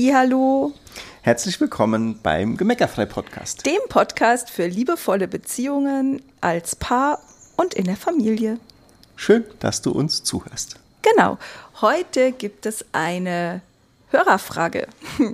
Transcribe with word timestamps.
Hallo. 0.00 0.72
Herzlich 1.22 1.60
willkommen 1.60 2.20
beim 2.22 2.56
Gemeckerfrei 2.56 3.04
Podcast. 3.04 3.66
Dem 3.66 3.80
Podcast 3.88 4.48
für 4.48 4.68
liebevolle 4.68 5.26
Beziehungen 5.26 6.22
als 6.40 6.76
Paar 6.76 7.20
und 7.56 7.74
in 7.74 7.84
der 7.84 7.96
Familie. 7.96 8.60
Schön, 9.16 9.44
dass 9.58 9.82
du 9.82 9.90
uns 9.90 10.22
zuhörst. 10.22 10.76
Genau. 11.02 11.36
Heute 11.80 12.30
gibt 12.30 12.64
es 12.64 12.84
eine 12.92 13.60
Hörerfrage. 14.10 14.86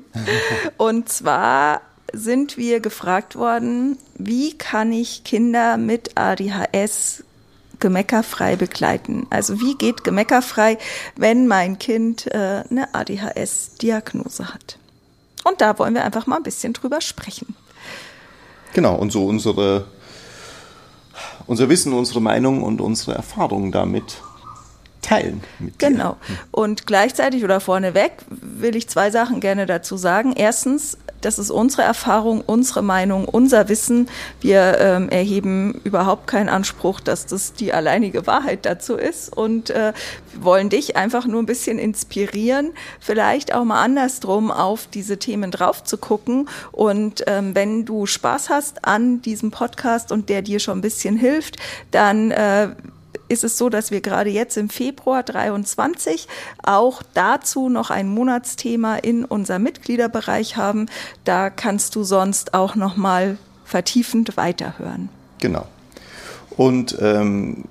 und 0.79 1.11
zwar 1.11 1.83
sind 2.15 2.57
wir 2.57 2.81
gefragt 2.81 3.37
worden, 3.37 3.99
wie 4.15 4.57
kann 4.57 4.93
ich 4.93 5.25
Kinder 5.25 5.77
mit 5.77 6.17
ADHS 6.17 7.23
gemeckerfrei 7.85 8.57
begleiten? 8.57 9.27
Also 9.29 9.61
wie 9.61 9.75
geht 9.75 10.05
gemeckerfrei, 10.05 10.79
wenn 11.17 11.47
mein 11.47 11.79
Kind 11.79 12.27
äh, 12.29 12.65
eine 12.71 12.95
ADHS-Diagnose 12.95 14.55
hat? 14.55 14.79
Und 15.45 15.61
da 15.61 15.79
wollen 15.79 15.93
wir 15.93 16.03
einfach 16.03 16.27
mal 16.27 16.39
ein 16.39 16.43
bisschen 16.43 16.73
drüber 16.73 17.03
sprechen. 17.03 17.55
Genau, 18.73 18.95
und 18.95 19.13
so 19.13 19.27
unsere, 19.27 19.85
unser 21.47 21.69
Wissen, 21.69 21.93
unsere 21.93 22.23
Meinung 22.23 22.63
und 22.63 22.81
unsere 22.81 23.17
Erfahrungen 23.17 23.71
damit 23.71 24.17
teilen. 25.03 25.43
genau. 25.77 26.17
Und 26.53 26.87
gleichzeitig 26.87 27.45
oder 27.45 27.61
vorneweg 27.61 28.13
will 28.31 28.75
ich 28.77 28.89
zwei 28.89 29.11
Sachen 29.11 29.41
gerne 29.41 29.67
dazu 29.67 29.99
sagen. 29.99 30.33
Erstens, 30.35 30.97
das 31.25 31.39
ist 31.39 31.51
unsere 31.51 31.83
Erfahrung, 31.83 32.43
unsere 32.45 32.83
Meinung, 32.83 33.25
unser 33.27 33.69
Wissen. 33.69 34.09
Wir 34.41 34.79
ähm, 34.79 35.09
erheben 35.09 35.81
überhaupt 35.85 36.27
keinen 36.27 36.49
Anspruch, 36.49 37.01
dass 37.01 37.27
das 37.27 37.55
die 37.55 37.73
alleinige 37.73 38.27
Wahrheit 38.27 38.67
dazu 38.67 38.97
ist 38.97 39.35
und 39.35 39.71
äh, 39.71 39.93
wollen 40.41 40.69
dich 40.69 40.97
einfach 40.97 41.27
nur 41.27 41.43
ein 41.43 41.47
bisschen 41.47 41.79
inspirieren, 41.79 42.73
vielleicht 43.01 43.55
auch 43.55 43.65
mal 43.65 43.83
andersrum 43.83 44.51
auf 44.51 44.87
diese 44.87 45.19
Themen 45.19 45.51
drauf 45.51 45.85
zu 45.85 45.99
gucken. 45.99 46.49
Und 46.73 47.25
ähm, 47.27 47.55
wenn 47.55 47.85
du 47.85 48.07
Spaß 48.07 48.51
hast 48.51 48.85
an 48.85 49.23
diesem 49.23 49.51
Podcast 49.51 50.13
und 50.13 50.29
der 50.29 50.43
dir 50.43 50.59
schon 50.59 50.79
ein 50.79 50.83
bisschen 50.83 51.17
hilft, 51.17 51.57
dann 51.91 52.31
äh, 52.31 52.71
ist 53.29 53.45
es 53.45 53.59
so, 53.59 53.69
dass 53.69 53.91
wir 53.91 54.01
gerade 54.01 54.31
jetzt 54.31 54.57
im 54.57 54.69
Februar 54.69 55.23
23 55.23 56.29
auch 56.63 57.03
dazu 57.15 57.69
noch 57.69 57.91
ein 57.91 58.09
Monatsthema 58.09 58.97
in 58.97 59.25
unserem 59.25 59.63
Mitgliederbereich 59.63 60.57
haben. 60.57 60.87
Da 61.25 61.51
kannst 61.51 61.97
du 61.97 62.05
sonst 62.05 62.55
auch 62.55 62.75
noch 62.75 62.97
mal 62.97 63.39
vertiefend 63.65 64.37
weiterhören. 64.37 65.09
Genau. 65.41 65.67
Und 66.57 66.97
ähm, 67.01 67.65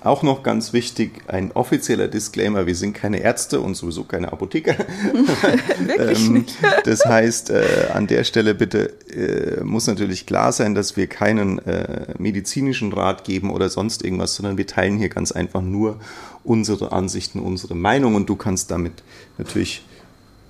auch 0.00 0.22
noch 0.22 0.42
ganz 0.42 0.72
wichtig, 0.72 1.22
ein 1.26 1.52
offizieller 1.52 2.08
Disclaimer, 2.08 2.66
wir 2.66 2.74
sind 2.74 2.92
keine 2.92 3.20
Ärzte 3.20 3.60
und 3.60 3.74
sowieso 3.74 4.04
keine 4.04 4.32
Apotheker. 4.32 4.76
Wirklich 5.80 6.26
ähm, 6.26 6.32
nicht. 6.34 6.56
das 6.84 7.04
heißt, 7.04 7.50
äh, 7.50 7.88
an 7.92 8.06
der 8.06 8.24
Stelle 8.24 8.54
bitte 8.54 8.92
äh, 9.10 9.64
muss 9.64 9.86
natürlich 9.86 10.26
klar 10.26 10.52
sein, 10.52 10.74
dass 10.74 10.96
wir 10.96 11.08
keinen 11.08 11.58
äh, 11.66 12.14
medizinischen 12.18 12.92
Rat 12.92 13.24
geben 13.24 13.50
oder 13.50 13.68
sonst 13.68 14.04
irgendwas, 14.04 14.34
sondern 14.34 14.56
wir 14.56 14.66
teilen 14.66 14.98
hier 14.98 15.08
ganz 15.08 15.32
einfach 15.32 15.62
nur 15.62 15.98
unsere 16.44 16.92
Ansichten, 16.92 17.40
unsere 17.40 17.74
Meinung 17.74 18.14
und 18.14 18.28
du 18.28 18.36
kannst 18.36 18.70
damit 18.70 19.02
natürlich 19.36 19.84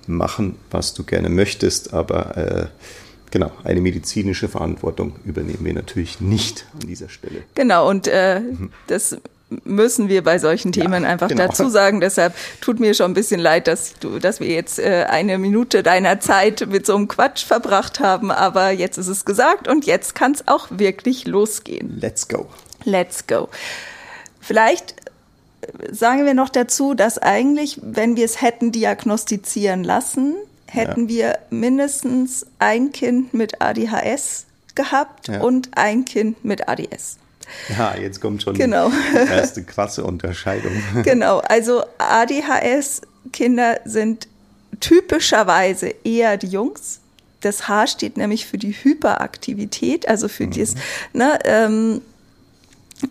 machen, 0.05 0.55
was 0.69 0.93
du 0.93 1.03
gerne 1.03 1.29
möchtest, 1.29 1.93
aber 1.93 2.37
äh, 2.37 2.67
Genau, 3.31 3.51
eine 3.63 3.79
medizinische 3.81 4.47
Verantwortung 4.47 5.15
übernehmen 5.23 5.63
wir 5.63 5.73
natürlich 5.73 6.19
nicht 6.19 6.65
an 6.73 6.87
dieser 6.87 7.09
Stelle. 7.09 7.43
Genau, 7.53 7.87
und 7.87 8.07
äh, 8.07 8.39
mhm. 8.39 8.71
das 8.87 9.17
müssen 9.63 10.09
wir 10.09 10.23
bei 10.23 10.37
solchen 10.37 10.71
Themen 10.71 11.03
ja, 11.03 11.09
einfach 11.09 11.27
genau. 11.27 11.47
dazu 11.47 11.69
sagen. 11.69 11.99
Deshalb 11.99 12.33
tut 12.61 12.79
mir 12.79 12.93
schon 12.93 13.11
ein 13.11 13.13
bisschen 13.13 13.39
leid, 13.39 13.67
dass 13.67 13.95
du, 13.99 14.19
dass 14.19 14.39
wir 14.39 14.47
jetzt 14.47 14.79
äh, 14.79 15.05
eine 15.09 15.37
Minute 15.37 15.83
deiner 15.83 16.19
Zeit 16.19 16.67
mit 16.67 16.85
so 16.85 16.95
einem 16.95 17.07
Quatsch 17.07 17.45
verbracht 17.45 17.99
haben. 17.99 18.31
Aber 18.31 18.71
jetzt 18.71 18.97
ist 18.97 19.07
es 19.07 19.25
gesagt 19.25 19.67
und 19.67 19.85
jetzt 19.85 20.15
kann 20.15 20.33
es 20.33 20.47
auch 20.47 20.67
wirklich 20.69 21.27
losgehen. 21.27 21.99
Let's 21.99 22.27
go. 22.27 22.47
Let's 22.83 23.25
go. 23.27 23.49
Vielleicht 24.39 24.95
äh, 25.61 25.93
sagen 25.93 26.25
wir 26.25 26.33
noch 26.33 26.49
dazu, 26.49 26.93
dass 26.93 27.17
eigentlich, 27.17 27.79
wenn 27.81 28.15
wir 28.15 28.25
es 28.25 28.41
hätten 28.41 28.71
diagnostizieren 28.71 29.83
lassen, 29.83 30.35
hätten 30.67 31.03
ja. 31.03 31.15
wir 31.15 31.39
mindestens 31.49 32.45
ein 32.59 32.91
Kind 32.91 33.33
mit 33.33 33.61
ADHS 33.61 34.45
gehabt 34.75 35.27
ja. 35.27 35.41
und 35.41 35.71
ein 35.75 36.05
Kind 36.05 36.45
mit 36.45 36.69
ADS. 36.69 37.17
Ja, 37.77 37.95
jetzt 37.95 38.21
kommt 38.21 38.43
schon 38.43 38.55
genau. 38.55 38.89
die 38.89 39.17
erste 39.31 39.63
krasse 39.63 40.03
Unterscheidung. 40.03 40.71
Genau, 41.03 41.39
also 41.39 41.83
ADHS-Kinder 41.97 43.79
sind 43.85 44.27
typischerweise 44.79 45.93
eher 46.03 46.37
die 46.37 46.47
Jungs. 46.47 46.99
Das 47.41 47.67
H 47.67 47.87
steht 47.87 48.17
nämlich 48.17 48.45
für 48.45 48.57
die 48.57 48.71
Hyperaktivität, 48.73 50.07
also 50.07 50.27
für 50.27 50.45
mhm. 50.45 50.51
dieses, 50.51 50.75
ne, 51.13 51.39
ähm, 51.45 52.01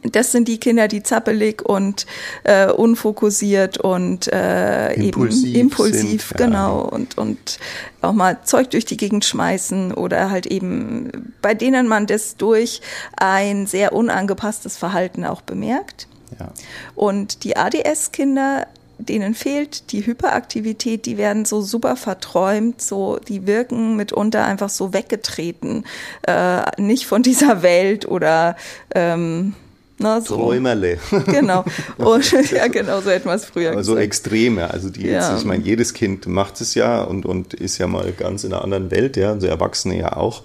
das 0.02 0.32
sind 0.32 0.48
die 0.48 0.58
Kinder, 0.58 0.88
die 0.88 1.02
zappelig 1.02 1.62
und 1.62 2.06
äh, 2.44 2.70
unfokussiert 2.70 3.78
und 3.78 4.30
äh, 4.32 4.92
impulsiv 4.94 5.48
eben 5.48 5.60
impulsiv, 5.60 6.28
sind, 6.28 6.36
genau, 6.36 6.82
ja. 6.82 6.88
und, 6.88 7.18
und 7.18 7.58
auch 8.02 8.12
mal 8.12 8.38
Zeug 8.44 8.70
durch 8.70 8.84
die 8.84 8.96
Gegend 8.96 9.24
schmeißen 9.24 9.92
oder 9.92 10.30
halt 10.30 10.46
eben, 10.46 11.34
bei 11.40 11.54
denen 11.54 11.88
man 11.88 12.06
das 12.06 12.36
durch 12.36 12.80
ein 13.16 13.66
sehr 13.66 13.92
unangepasstes 13.92 14.76
Verhalten 14.76 15.24
auch 15.24 15.40
bemerkt. 15.40 16.06
Ja. 16.38 16.52
Und 16.94 17.44
die 17.44 17.56
ADS-Kinder, 17.56 18.66
denen 18.98 19.34
fehlt 19.34 19.92
die 19.92 20.04
Hyperaktivität, 20.04 21.06
die 21.06 21.16
werden 21.16 21.44
so 21.44 21.62
super 21.62 21.96
verträumt, 21.96 22.82
so 22.82 23.18
die 23.26 23.46
wirken 23.46 23.96
mitunter 23.96 24.44
einfach 24.44 24.68
so 24.68 24.92
weggetreten, 24.92 25.84
äh, 26.26 26.62
nicht 26.80 27.06
von 27.06 27.22
dieser 27.22 27.62
Welt 27.62 28.06
oder 28.06 28.56
ähm, 28.94 29.54
na, 29.98 30.20
so. 30.20 30.36
Träumerle. 30.36 30.98
Genau. 31.26 31.64
Und, 31.96 32.30
ja, 32.50 32.68
genau, 32.68 33.00
so 33.00 33.10
hätten 33.10 33.28
wir 33.28 33.34
es 33.34 33.44
früher 33.44 33.70
also 33.70 33.92
gesagt. 33.92 34.06
extreme. 34.06 34.70
Also 34.70 34.90
die 34.90 35.02
jetzt, 35.02 35.28
ja. 35.28 35.36
ich 35.36 35.44
meine, 35.44 35.64
jedes 35.64 35.94
Kind 35.94 36.26
macht 36.26 36.60
es 36.60 36.74
ja 36.74 37.02
und, 37.02 37.26
und 37.26 37.54
ist 37.54 37.78
ja 37.78 37.86
mal 37.86 38.12
ganz 38.12 38.44
in 38.44 38.52
einer 38.52 38.62
anderen 38.62 38.90
Welt, 38.90 39.16
ja, 39.16 39.32
also 39.32 39.46
Erwachsene 39.46 39.98
ja 39.98 40.16
auch. 40.16 40.42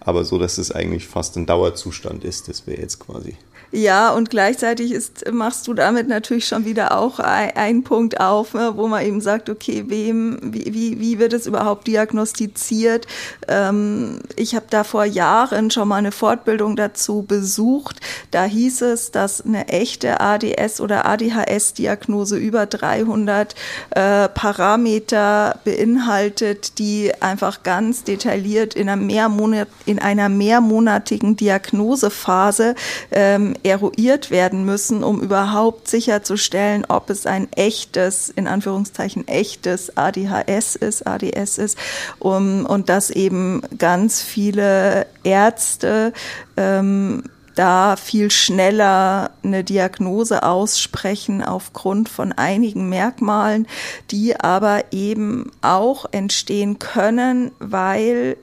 Aber 0.00 0.24
so, 0.24 0.38
dass 0.38 0.58
es 0.58 0.72
eigentlich 0.72 1.06
fast 1.06 1.36
ein 1.36 1.46
Dauerzustand 1.46 2.24
ist, 2.24 2.48
das 2.48 2.66
wäre 2.66 2.80
jetzt 2.80 2.98
quasi 2.98 3.36
ja, 3.72 4.10
und 4.10 4.30
gleichzeitig 4.30 4.90
ist, 4.90 5.30
machst 5.30 5.68
du 5.68 5.74
damit 5.74 6.08
natürlich 6.08 6.48
schon 6.48 6.64
wieder 6.64 6.98
auch 6.98 7.20
einen 7.20 7.84
Punkt 7.84 8.18
auf, 8.18 8.52
ne, 8.52 8.72
wo 8.74 8.88
man 8.88 9.06
eben 9.06 9.20
sagt, 9.20 9.48
okay, 9.48 9.84
wem, 9.86 10.40
wie, 10.42 10.98
wie, 10.98 11.18
wird 11.20 11.32
es 11.32 11.46
überhaupt 11.46 11.86
diagnostiziert? 11.86 13.06
Ähm, 13.46 14.22
ich 14.34 14.56
habe 14.56 14.66
da 14.70 14.82
vor 14.82 15.04
Jahren 15.04 15.70
schon 15.70 15.86
mal 15.86 15.96
eine 15.96 16.10
Fortbildung 16.10 16.74
dazu 16.74 17.22
besucht. 17.22 18.00
Da 18.32 18.42
hieß 18.42 18.82
es, 18.82 19.12
dass 19.12 19.40
eine 19.40 19.68
echte 19.68 20.20
ADS 20.20 20.80
oder 20.80 21.06
ADHS-Diagnose 21.06 22.38
über 22.38 22.66
300 22.66 23.54
äh, 23.90 24.28
Parameter 24.30 25.60
beinhaltet, 25.64 26.80
die 26.80 27.12
einfach 27.20 27.62
ganz 27.62 28.02
detailliert 28.02 28.74
in 28.74 28.88
einer, 28.88 29.00
Mehrmonat, 29.00 29.68
in 29.90 29.98
einer 29.98 30.28
mehrmonatigen 30.28 31.34
Diagnosephase 31.34 32.76
ähm, 33.10 33.54
eruiert 33.64 34.30
werden 34.30 34.64
müssen, 34.64 35.02
um 35.02 35.20
überhaupt 35.20 35.88
sicherzustellen, 35.88 36.84
ob 36.88 37.10
es 37.10 37.26
ein 37.26 37.52
echtes, 37.52 38.28
in 38.28 38.46
Anführungszeichen 38.46 39.26
echtes 39.26 39.96
ADHS 39.96 40.76
ist, 40.76 41.08
ADS 41.08 41.58
ist, 41.58 41.76
um, 42.20 42.66
und 42.66 42.88
dass 42.88 43.10
eben 43.10 43.62
ganz 43.78 44.22
viele 44.22 45.08
Ärzte 45.24 46.12
ähm, 46.56 47.24
da 47.56 47.96
viel 47.96 48.30
schneller 48.30 49.32
eine 49.42 49.64
Diagnose 49.64 50.44
aussprechen 50.44 51.42
aufgrund 51.42 52.08
von 52.08 52.30
einigen 52.30 52.88
Merkmalen, 52.88 53.66
die 54.12 54.38
aber 54.38 54.84
eben 54.92 55.50
auch 55.62 56.06
entstehen 56.12 56.78
können, 56.78 57.50
weil 57.58 58.36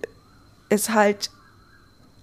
es 0.67 0.89
halt 0.89 1.31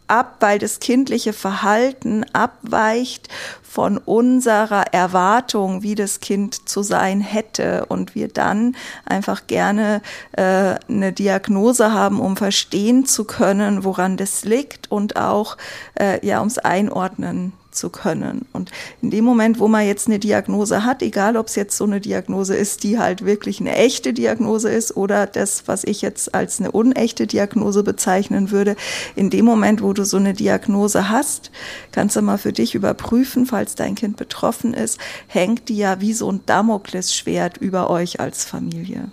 ab, 0.08 0.36
weil 0.40 0.58
das 0.58 0.80
kindliche 0.80 1.32
Verhalten 1.32 2.24
abweicht 2.32 3.28
von 3.62 3.98
unserer 3.98 4.92
Erwartung, 4.92 5.82
wie 5.82 5.96
das 5.96 6.20
Kind 6.20 6.68
zu 6.68 6.82
sein 6.82 7.20
hätte. 7.20 7.86
Und 7.86 8.14
wir 8.14 8.28
dann 8.28 8.76
einfach 9.04 9.46
gerne 9.46 10.00
äh, 10.32 10.76
eine 10.88 11.12
Diagnose 11.12 11.92
haben, 11.92 12.20
um 12.20 12.36
verstehen 12.36 13.04
zu 13.04 13.24
können, 13.24 13.82
woran 13.82 14.16
das 14.16 14.44
liegt 14.44 14.90
und 14.90 15.16
auch 15.16 15.56
äh, 15.98 16.24
ja 16.24 16.38
ums 16.38 16.58
Einordnen 16.58 17.52
zu 17.74 17.90
können. 17.90 18.46
Und 18.52 18.70
in 19.02 19.10
dem 19.10 19.24
Moment, 19.24 19.58
wo 19.58 19.68
man 19.68 19.86
jetzt 19.86 20.06
eine 20.06 20.18
Diagnose 20.18 20.84
hat, 20.84 21.02
egal 21.02 21.36
ob 21.36 21.48
es 21.48 21.54
jetzt 21.54 21.76
so 21.76 21.84
eine 21.84 22.00
Diagnose 22.00 22.54
ist, 22.54 22.82
die 22.82 22.98
halt 22.98 23.24
wirklich 23.24 23.60
eine 23.60 23.76
echte 23.76 24.12
Diagnose 24.12 24.70
ist 24.70 24.96
oder 24.96 25.26
das, 25.26 25.66
was 25.66 25.84
ich 25.84 26.02
jetzt 26.02 26.34
als 26.34 26.60
eine 26.60 26.72
unechte 26.72 27.26
Diagnose 27.26 27.82
bezeichnen 27.82 28.50
würde, 28.50 28.76
in 29.16 29.30
dem 29.30 29.44
Moment, 29.44 29.82
wo 29.82 29.92
du 29.92 30.04
so 30.04 30.16
eine 30.16 30.34
Diagnose 30.34 31.08
hast, 31.10 31.50
kannst 31.92 32.16
du 32.16 32.22
mal 32.22 32.38
für 32.38 32.52
dich 32.52 32.74
überprüfen, 32.74 33.46
falls 33.46 33.74
dein 33.74 33.94
Kind 33.94 34.16
betroffen 34.16 34.74
ist, 34.74 34.98
hängt 35.26 35.68
die 35.68 35.76
ja 35.76 36.00
wie 36.00 36.12
so 36.12 36.30
ein 36.30 36.40
Damoklesschwert 36.46 37.58
über 37.58 37.90
euch 37.90 38.20
als 38.20 38.44
Familie. 38.44 39.08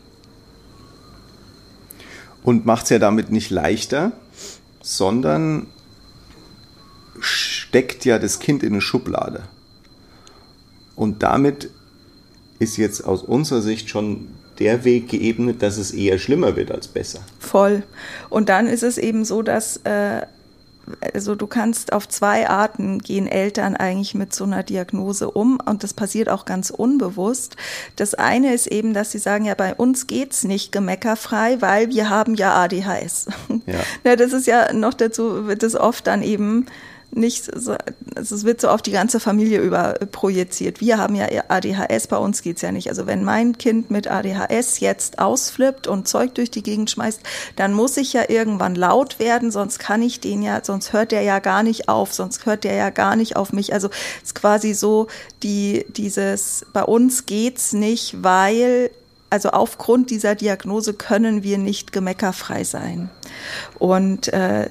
Und 2.44 2.66
macht 2.66 2.86
es 2.86 2.90
ja 2.90 3.00
damit 3.00 3.32
nicht 3.32 3.52
leichter, 3.52 4.14
sondern 4.82 5.68
steckt 7.22 8.06
ja 8.06 8.20
das 8.20 8.40
Kind 8.40 8.64
in 8.64 8.74
eine 8.74 8.82
Schublade. 8.82 9.44
Und 10.96 11.24
damit 11.24 11.70
ist 12.60 12.78
jetzt 12.78 13.06
aus 13.06 13.24
unserer 13.24 13.62
Sicht 13.62 13.90
schon 13.90 14.28
der 14.60 14.84
Weg 14.84 15.10
geebnet, 15.10 15.62
dass 15.62 15.78
es 15.78 15.92
eher 15.92 16.20
schlimmer 16.20 16.56
wird 16.56 16.72
als 16.72 16.88
besser. 16.88 17.22
Voll. 17.40 17.84
Und 18.30 18.50
dann 18.50 18.68
ist 18.68 18.84
es 18.84 18.98
eben 18.98 19.26
so, 19.26 19.42
dass 19.42 19.78
äh, 19.78 20.22
also 21.14 21.36
du 21.36 21.48
kannst 21.48 21.94
auf 21.94 22.08
zwei 22.08 22.50
Arten 22.50 23.00
gehen 23.00 23.28
Eltern 23.28 23.76
eigentlich 23.76 24.16
mit 24.16 24.34
so 24.34 24.44
einer 24.44 24.64
Diagnose 24.64 25.30
um 25.30 25.60
und 25.66 25.84
das 25.84 25.94
passiert 25.94 26.30
auch 26.30 26.46
ganz 26.46 26.70
unbewusst. 26.70 27.56
Das 27.96 28.14
eine 28.14 28.54
ist 28.54 28.68
eben, 28.68 28.94
dass 28.94 29.12
sie 29.12 29.20
sagen, 29.20 29.46
ja, 29.46 29.56
bei 29.56 29.74
uns 29.74 30.08
geht's 30.08 30.44
nicht 30.44 30.72
gemeckerfrei, 30.72 31.62
weil 31.62 31.90
wir 31.90 32.10
haben 32.10 32.36
ja 32.36 32.54
ADHS. 32.56 33.28
Ja. 33.66 33.80
ja 34.04 34.16
das 34.16 34.34
ist 34.34 34.48
ja 34.48 34.74
noch 34.74 34.94
dazu, 34.94 35.48
wird 35.48 35.64
es 35.64 35.76
oft 35.76 36.08
dann 36.08 36.24
eben 36.24 36.66
nicht 37.14 37.44
so, 37.44 37.76
also 38.16 38.36
es 38.36 38.44
wird 38.46 38.62
so 38.62 38.70
auf 38.70 38.82
die 38.82 38.92
ganze 38.92 39.20
Familie 39.20 39.60
über 39.60 39.94
projiziert. 40.12 40.80
Wir 40.80 40.98
haben 40.98 41.16
ja 41.16 41.28
ADHS, 41.50 42.08
bei 42.08 42.18
uns 42.18 42.42
geht's 42.42 42.62
ja 42.62 42.72
nicht. 42.72 42.90
Also 42.90 43.06
wenn 43.06 43.24
mein 43.24 43.58
Kind 43.58 43.92
mit 43.92 44.10
ADHS 44.10 44.80
jetzt 44.80 45.20
ausflippt 45.20 45.88
und 45.88 46.08
Zeug 46.08 46.36
durch 46.36 46.52
die 46.52 46.64
Gegend 46.64 46.90
schmeißt, 46.90 47.22
dann 47.56 47.74
muss 47.74 47.98
ich 47.98 48.14
ja 48.14 48.30
irgendwann 48.30 48.76
laut 48.76 49.20
werden, 49.20 49.52
sonst 49.52 49.80
kann 49.80 50.02
ich 50.02 50.20
den 50.20 50.42
ja, 50.42 50.62
sonst 50.64 50.94
hört 50.94 51.12
der 51.12 51.24
ja 51.24 51.40
gar 51.40 51.64
nicht 51.64 51.90
auf, 51.90 52.14
sonst 52.14 52.46
hört 52.46 52.64
der 52.64 52.76
ja 52.76 52.90
gar 52.90 53.16
nicht 53.16 53.36
auf 53.36 53.52
mich. 53.52 53.74
Also 53.74 53.90
es 54.22 54.30
ist 54.30 54.36
quasi 54.36 54.74
so 54.74 55.08
die 55.44 55.86
dieses 55.90 56.66
bei 56.72 56.84
uns 56.84 57.26
geht's 57.26 57.74
nicht, 57.74 58.24
weil 58.24 58.90
also 59.30 59.50
aufgrund 59.50 60.10
dieser 60.10 60.36
Diagnose 60.36 60.94
können 60.94 61.42
wir 61.42 61.58
nicht 61.58 61.94
gemeckerfrei 61.94 62.66
sein. 62.66 63.10
Und 63.80 64.28
äh, 64.28 64.70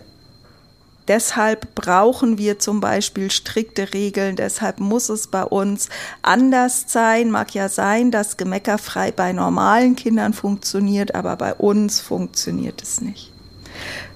Deshalb 1.11 1.75
brauchen 1.75 2.39
wir 2.39 2.61
zum 2.61 2.79
Beispiel 2.79 3.33
strikte 3.33 3.93
Regeln. 3.93 4.37
Deshalb 4.37 4.79
muss 4.79 5.09
es 5.09 5.27
bei 5.27 5.43
uns 5.43 5.89
anders 6.23 6.85
sein. 6.87 7.33
Mag 7.33 7.53
ja 7.53 7.69
sein, 7.69 8.13
dass 8.13 8.37
gemeckerfrei 8.37 9.11
bei 9.11 9.33
normalen 9.33 9.97
Kindern 9.97 10.35
funktioniert, 10.35 11.17
aber 11.17 11.35
bei 11.35 11.53
uns 11.53 11.99
funktioniert 11.99 12.81
es 12.81 13.01
nicht. 13.01 13.33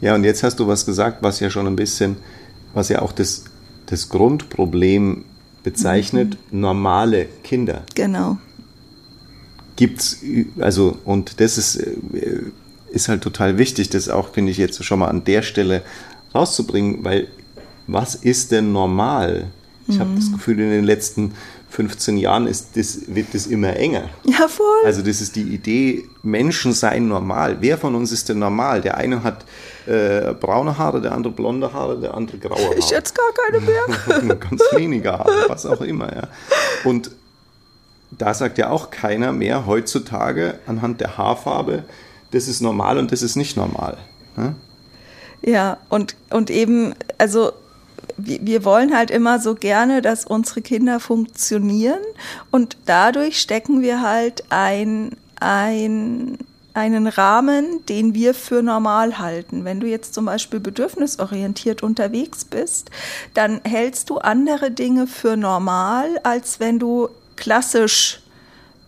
Ja, 0.00 0.14
und 0.14 0.22
jetzt 0.22 0.44
hast 0.44 0.60
du 0.60 0.68
was 0.68 0.86
gesagt, 0.86 1.18
was 1.20 1.40
ja 1.40 1.50
schon 1.50 1.66
ein 1.66 1.74
bisschen, 1.74 2.16
was 2.74 2.90
ja 2.90 3.02
auch 3.02 3.10
das, 3.10 3.42
das 3.86 4.08
Grundproblem 4.08 5.24
bezeichnet, 5.64 6.38
mhm. 6.52 6.60
normale 6.60 7.26
Kinder. 7.42 7.82
Genau. 7.96 8.38
Gibt's, 9.74 10.18
also, 10.60 10.96
und 11.04 11.40
das 11.40 11.58
ist, 11.58 11.74
äh, 11.74 11.96
ist 12.92 13.08
halt 13.08 13.22
total 13.22 13.58
wichtig, 13.58 13.90
das 13.90 14.08
auch, 14.08 14.32
finde 14.32 14.52
ich, 14.52 14.58
jetzt 14.58 14.84
schon 14.84 15.00
mal 15.00 15.08
an 15.08 15.24
der 15.24 15.42
Stelle 15.42 15.82
rauszubringen, 16.34 17.04
weil 17.04 17.28
was 17.86 18.14
ist 18.14 18.52
denn 18.52 18.72
normal? 18.72 19.50
Ich 19.86 19.96
mhm. 19.96 20.00
habe 20.00 20.10
das 20.16 20.32
Gefühl, 20.32 20.60
in 20.60 20.70
den 20.70 20.84
letzten 20.84 21.34
15 21.70 22.16
Jahren 22.18 22.46
ist 22.46 22.76
das, 22.76 23.00
wird 23.08 23.34
das 23.34 23.46
immer 23.46 23.74
enger. 23.76 24.08
Ja, 24.24 24.46
voll. 24.46 24.84
Also 24.84 25.02
das 25.02 25.20
ist 25.20 25.34
die 25.34 25.42
Idee, 25.42 26.04
Menschen 26.22 26.72
seien 26.72 27.08
normal. 27.08 27.56
Wer 27.60 27.78
von 27.78 27.94
uns 27.96 28.12
ist 28.12 28.28
denn 28.28 28.38
normal? 28.38 28.80
Der 28.80 28.96
eine 28.96 29.24
hat 29.24 29.44
äh, 29.86 30.32
braune 30.34 30.78
Haare, 30.78 31.00
der 31.00 31.12
andere 31.12 31.32
blonde 31.32 31.72
Haare, 31.72 31.98
der 32.00 32.14
andere 32.14 32.38
graue 32.38 32.64
Haare. 32.64 32.76
Ich 32.76 32.90
jetzt 32.90 33.14
gar 33.14 33.26
keine 33.32 33.60
mehr. 33.60 34.36
Ganz 34.36 34.62
wenige 34.72 35.12
Haare, 35.12 35.46
was 35.48 35.66
auch 35.66 35.80
immer. 35.80 36.14
Ja. 36.14 36.28
Und 36.84 37.10
da 38.12 38.32
sagt 38.32 38.58
ja 38.58 38.70
auch 38.70 38.90
keiner 38.90 39.32
mehr 39.32 39.66
heutzutage 39.66 40.60
anhand 40.66 41.00
der 41.00 41.18
Haarfarbe, 41.18 41.82
das 42.30 42.46
ist 42.46 42.60
normal 42.60 42.98
und 42.98 43.10
das 43.10 43.22
ist 43.22 43.34
nicht 43.34 43.56
normal. 43.56 43.96
Ne? 44.36 44.54
Ja, 45.46 45.76
und, 45.90 46.16
und 46.30 46.48
eben, 46.50 46.94
also 47.18 47.52
wir 48.16 48.64
wollen 48.64 48.96
halt 48.96 49.10
immer 49.10 49.38
so 49.40 49.54
gerne, 49.54 50.00
dass 50.00 50.24
unsere 50.24 50.62
Kinder 50.62 51.00
funktionieren 51.00 52.00
und 52.50 52.76
dadurch 52.86 53.40
stecken 53.40 53.82
wir 53.82 54.00
halt 54.00 54.44
ein, 54.48 55.10
ein, 55.40 56.38
einen 56.72 57.06
Rahmen, 57.06 57.84
den 57.88 58.14
wir 58.14 58.34
für 58.34 58.62
normal 58.62 59.18
halten. 59.18 59.64
Wenn 59.64 59.80
du 59.80 59.86
jetzt 59.86 60.14
zum 60.14 60.24
Beispiel 60.24 60.60
bedürfnisorientiert 60.60 61.82
unterwegs 61.82 62.44
bist, 62.44 62.90
dann 63.34 63.60
hältst 63.64 64.10
du 64.10 64.18
andere 64.18 64.70
Dinge 64.70 65.06
für 65.06 65.36
normal, 65.36 66.08
als 66.22 66.60
wenn 66.60 66.78
du 66.78 67.08
klassisch 67.36 68.20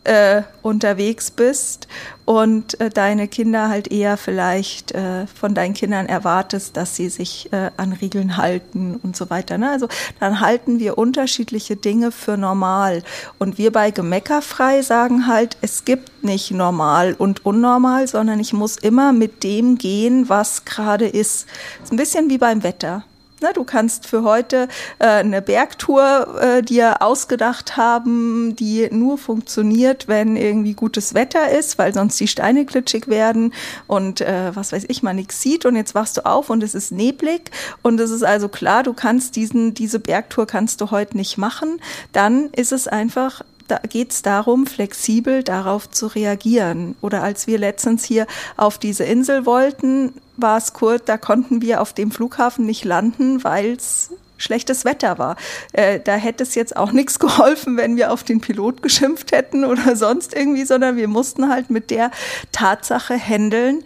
äh, 0.04 0.42
unterwegs 0.62 1.30
bist 1.30 1.88
und 2.26 2.78
äh, 2.80 2.90
deine 2.90 3.28
Kinder 3.28 3.68
halt 3.68 3.90
eher 3.90 4.16
vielleicht 4.16 4.92
äh, 4.92 5.26
von 5.28 5.54
deinen 5.54 5.74
Kindern 5.74 6.06
erwartest, 6.06 6.76
dass 6.76 6.96
sie 6.96 7.08
sich 7.08 7.52
äh, 7.52 7.70
an 7.76 7.92
Regeln 7.92 8.36
halten 8.36 8.98
und 9.02 9.16
so 9.16 9.30
weiter. 9.30 9.56
Ne? 9.58 9.70
Also 9.70 9.88
dann 10.18 10.40
halten 10.40 10.80
wir 10.80 10.98
unterschiedliche 10.98 11.76
Dinge 11.76 12.10
für 12.10 12.36
normal. 12.36 13.04
Und 13.38 13.58
wir 13.58 13.70
bei 13.70 13.92
Gemeckerfrei 13.92 14.82
sagen 14.82 15.28
halt, 15.28 15.56
es 15.60 15.84
gibt 15.84 16.24
nicht 16.24 16.50
normal 16.50 17.14
und 17.16 17.46
unnormal, 17.46 18.08
sondern 18.08 18.40
ich 18.40 18.52
muss 18.52 18.76
immer 18.76 19.12
mit 19.12 19.44
dem 19.44 19.78
gehen, 19.78 20.28
was 20.28 20.64
gerade 20.64 21.06
ist. 21.06 21.46
ist 21.82 21.92
ein 21.92 21.96
bisschen 21.96 22.28
wie 22.28 22.38
beim 22.38 22.64
Wetter. 22.64 23.04
Ne, 23.46 23.52
du 23.52 23.64
kannst 23.64 24.08
für 24.08 24.24
heute 24.24 24.66
äh, 24.98 25.06
eine 25.06 25.40
Bergtour 25.40 26.36
äh, 26.40 26.62
dir 26.62 27.00
ausgedacht 27.00 27.76
haben, 27.76 28.56
die 28.56 28.88
nur 28.90 29.18
funktioniert, 29.18 30.08
wenn 30.08 30.36
irgendwie 30.36 30.74
gutes 30.74 31.14
Wetter 31.14 31.50
ist, 31.50 31.78
weil 31.78 31.94
sonst 31.94 32.18
die 32.18 32.26
Steine 32.26 32.66
klitschig 32.66 33.06
werden 33.06 33.52
und 33.86 34.20
äh, 34.20 34.50
was 34.54 34.72
weiß 34.72 34.86
ich, 34.88 35.04
man 35.04 35.14
nichts 35.14 35.40
sieht. 35.42 35.64
Und 35.64 35.76
jetzt 35.76 35.94
wachst 35.94 36.16
du 36.16 36.26
auf 36.26 36.50
und 36.50 36.62
es 36.64 36.74
ist 36.74 36.90
neblig. 36.90 37.52
Und 37.82 38.00
es 38.00 38.10
ist 38.10 38.24
also 38.24 38.48
klar, 38.48 38.82
du 38.82 38.94
kannst 38.94 39.36
diesen, 39.36 39.74
diese 39.74 40.00
Bergtour 40.00 40.46
kannst 40.46 40.80
du 40.80 40.90
heute 40.90 41.16
nicht 41.16 41.38
machen, 41.38 41.80
dann 42.12 42.50
ist 42.50 42.72
es 42.72 42.88
einfach 42.88 43.42
da 43.68 43.78
geht 43.78 44.12
es 44.12 44.22
darum, 44.22 44.66
flexibel 44.66 45.42
darauf 45.42 45.90
zu 45.90 46.06
reagieren. 46.06 46.96
Oder 47.00 47.22
als 47.22 47.46
wir 47.46 47.58
letztens 47.58 48.04
hier 48.04 48.26
auf 48.56 48.78
diese 48.78 49.04
Insel 49.04 49.46
wollten, 49.46 50.12
war 50.36 50.58
es 50.58 50.72
kurz, 50.72 51.04
da 51.04 51.16
konnten 51.16 51.62
wir 51.62 51.80
auf 51.80 51.92
dem 51.92 52.10
Flughafen 52.10 52.66
nicht 52.66 52.84
landen, 52.84 53.42
weil 53.44 53.72
es 53.72 54.10
schlechtes 54.38 54.84
Wetter 54.84 55.18
war. 55.18 55.36
Äh, 55.72 56.00
da 56.00 56.14
hätte 56.14 56.42
es 56.42 56.54
jetzt 56.54 56.76
auch 56.76 56.92
nichts 56.92 57.18
geholfen, 57.18 57.76
wenn 57.76 57.96
wir 57.96 58.12
auf 58.12 58.22
den 58.22 58.40
Pilot 58.40 58.82
geschimpft 58.82 59.32
hätten 59.32 59.64
oder 59.64 59.96
sonst 59.96 60.34
irgendwie, 60.34 60.64
sondern 60.64 60.96
wir 60.96 61.08
mussten 61.08 61.48
halt 61.48 61.70
mit 61.70 61.90
der 61.90 62.10
Tatsache 62.52 63.14
handeln. 63.18 63.82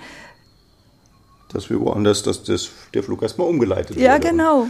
Dass 1.52 1.68
wir 1.68 1.80
woanders, 1.80 2.22
dass 2.22 2.44
das, 2.44 2.70
der 2.94 3.02
Flug 3.02 3.22
erstmal 3.22 3.48
umgeleitet 3.48 3.96
wurde. 3.96 4.04
Ja, 4.04 4.18
genau 4.18 4.68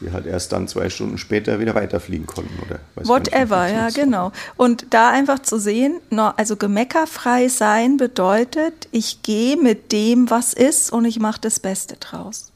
wir 0.00 0.12
halt 0.12 0.26
erst 0.26 0.52
dann 0.52 0.68
zwei 0.68 0.90
Stunden 0.90 1.18
später 1.18 1.58
wieder 1.58 1.74
weiterfliegen 1.74 2.26
konnten 2.26 2.58
oder 2.62 2.80
whatever, 3.06 3.66
ja 3.66 3.88
genau. 3.90 4.32
Und 4.56 4.86
da 4.90 5.10
einfach 5.10 5.38
zu 5.38 5.58
sehen, 5.58 6.00
also 6.36 6.56
gemeckerfrei 6.56 7.48
sein 7.48 7.96
bedeutet, 7.96 8.88
ich 8.92 9.22
gehe 9.22 9.56
mit 9.56 9.92
dem, 9.92 10.30
was 10.30 10.52
ist 10.52 10.92
und 10.92 11.04
ich 11.04 11.18
mache 11.18 11.40
das 11.40 11.60
Beste 11.60 11.96
draus. 11.96 12.52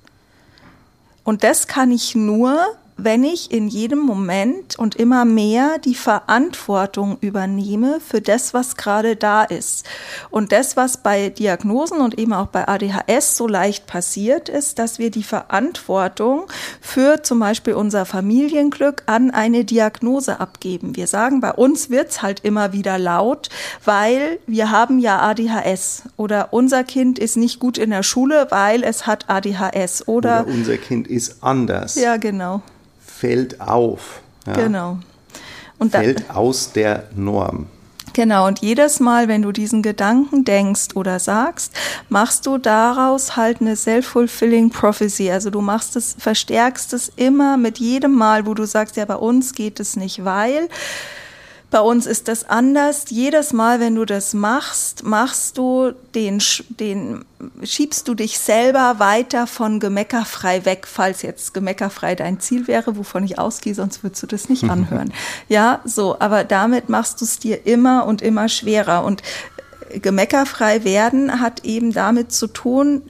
Und 1.24 1.44
das 1.44 1.66
kann 1.66 1.90
ich 1.92 2.14
nur, 2.14 2.66
wenn 3.04 3.24
ich 3.24 3.50
in 3.50 3.68
jedem 3.68 4.00
Moment 4.00 4.78
und 4.78 4.94
immer 4.94 5.24
mehr 5.24 5.78
die 5.78 5.94
Verantwortung 5.94 7.18
übernehme 7.20 8.00
für 8.00 8.20
das, 8.20 8.54
was 8.54 8.76
gerade 8.76 9.16
da 9.16 9.42
ist. 9.44 9.86
Und 10.30 10.52
das, 10.52 10.76
was 10.76 11.02
bei 11.02 11.30
Diagnosen 11.30 12.00
und 12.00 12.18
eben 12.18 12.32
auch 12.32 12.48
bei 12.48 12.68
ADHS 12.68 13.36
so 13.36 13.46
leicht 13.46 13.86
passiert 13.86 14.48
ist, 14.48 14.78
dass 14.78 14.98
wir 14.98 15.10
die 15.10 15.22
Verantwortung 15.22 16.46
für 16.80 17.22
zum 17.22 17.38
Beispiel 17.40 17.74
unser 17.74 18.04
Familienglück 18.06 19.02
an 19.06 19.30
eine 19.30 19.64
Diagnose 19.64 20.40
abgeben. 20.40 20.96
Wir 20.96 21.06
sagen, 21.06 21.40
bei 21.40 21.52
uns 21.52 21.90
wird's 21.90 22.22
halt 22.22 22.40
immer 22.40 22.72
wieder 22.72 22.98
laut, 22.98 23.48
weil 23.84 24.38
wir 24.46 24.70
haben 24.70 24.98
ja 24.98 25.20
ADHS 25.20 26.04
oder 26.16 26.52
unser 26.52 26.84
Kind 26.84 27.18
ist 27.18 27.36
nicht 27.36 27.60
gut 27.60 27.78
in 27.78 27.90
der 27.90 28.02
Schule, 28.02 28.46
weil 28.50 28.82
es 28.82 29.06
hat 29.06 29.28
ADHS 29.28 30.08
oder, 30.08 30.42
oder 30.42 30.46
unser 30.46 30.76
Kind 30.76 31.08
ist 31.08 31.42
anders. 31.42 31.94
Ja, 31.94 32.16
genau 32.16 32.62
fällt 33.20 33.60
auf. 33.60 34.20
Ja? 34.46 34.54
Genau. 34.54 34.98
Und 35.78 35.92
fällt 35.92 36.28
da, 36.28 36.34
aus 36.34 36.72
der 36.72 37.04
Norm. 37.14 37.66
Genau, 38.12 38.46
und 38.46 38.60
jedes 38.60 38.98
Mal, 38.98 39.28
wenn 39.28 39.42
du 39.42 39.52
diesen 39.52 39.82
Gedanken 39.82 40.44
denkst 40.44 40.96
oder 40.96 41.18
sagst, 41.20 41.72
machst 42.08 42.46
du 42.46 42.58
daraus 42.58 43.36
halt 43.36 43.60
eine 43.60 43.76
self-fulfilling 43.76 44.70
prophecy. 44.70 45.30
Also 45.30 45.50
du 45.50 45.60
machst 45.60 45.96
es, 45.96 46.16
verstärkst 46.18 46.92
es 46.92 47.12
immer 47.14 47.56
mit 47.56 47.78
jedem 47.78 48.12
Mal, 48.12 48.46
wo 48.46 48.54
du 48.54 48.64
sagst, 48.66 48.96
ja, 48.96 49.04
bei 49.04 49.14
uns 49.14 49.54
geht 49.54 49.78
es 49.78 49.96
nicht, 49.96 50.24
weil 50.24 50.68
bei 51.70 51.80
uns 51.80 52.06
ist 52.06 52.28
das 52.28 52.48
anders. 52.48 53.04
Jedes 53.10 53.52
Mal, 53.52 53.78
wenn 53.80 53.94
du 53.94 54.04
das 54.04 54.34
machst, 54.34 55.04
machst 55.04 55.56
du 55.56 55.92
den, 56.14 56.42
den, 56.68 57.24
schiebst 57.62 58.08
du 58.08 58.14
dich 58.14 58.38
selber 58.38 58.98
weiter 58.98 59.46
von 59.46 59.78
gemeckerfrei 59.78 60.64
weg, 60.64 60.86
falls 60.86 61.22
jetzt 61.22 61.54
gemeckerfrei 61.54 62.16
dein 62.16 62.40
Ziel 62.40 62.66
wäre, 62.66 62.96
wovon 62.96 63.22
ich 63.24 63.38
ausgehe, 63.38 63.74
sonst 63.74 64.02
würdest 64.02 64.22
du 64.22 64.26
das 64.26 64.48
nicht 64.48 64.64
anhören. 64.70 65.12
ja, 65.48 65.80
so, 65.84 66.16
aber 66.18 66.44
damit 66.44 66.88
machst 66.88 67.20
du 67.20 67.24
es 67.24 67.38
dir 67.38 67.66
immer 67.66 68.04
und 68.06 68.20
immer 68.20 68.48
schwerer 68.48 69.04
und 69.04 69.22
gemeckerfrei 69.90 70.84
werden 70.84 71.40
hat 71.40 71.64
eben 71.64 71.92
damit 71.92 72.32
zu 72.32 72.46
tun, 72.46 73.02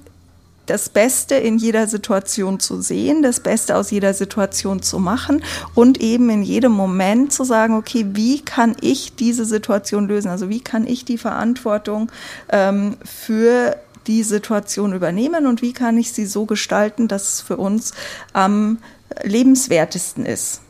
das 0.70 0.88
Beste 0.88 1.34
in 1.34 1.58
jeder 1.58 1.88
Situation 1.88 2.60
zu 2.60 2.80
sehen, 2.80 3.22
das 3.22 3.40
Beste 3.40 3.76
aus 3.76 3.90
jeder 3.90 4.14
Situation 4.14 4.82
zu 4.82 5.00
machen 5.00 5.42
und 5.74 6.00
eben 6.00 6.30
in 6.30 6.42
jedem 6.42 6.72
Moment 6.72 7.32
zu 7.32 7.42
sagen, 7.42 7.74
okay, 7.74 8.06
wie 8.12 8.40
kann 8.40 8.76
ich 8.80 9.16
diese 9.16 9.44
Situation 9.44 10.06
lösen? 10.06 10.28
Also 10.28 10.48
wie 10.48 10.60
kann 10.60 10.86
ich 10.86 11.04
die 11.04 11.18
Verantwortung 11.18 12.12
ähm, 12.50 12.96
für 13.04 13.76
die 14.06 14.22
Situation 14.22 14.92
übernehmen 14.92 15.46
und 15.46 15.60
wie 15.60 15.72
kann 15.72 15.98
ich 15.98 16.12
sie 16.12 16.26
so 16.26 16.46
gestalten, 16.46 17.08
dass 17.08 17.34
es 17.34 17.40
für 17.40 17.56
uns 17.56 17.92
am 18.32 18.78
lebenswertesten 19.24 20.24
ist. 20.24 20.60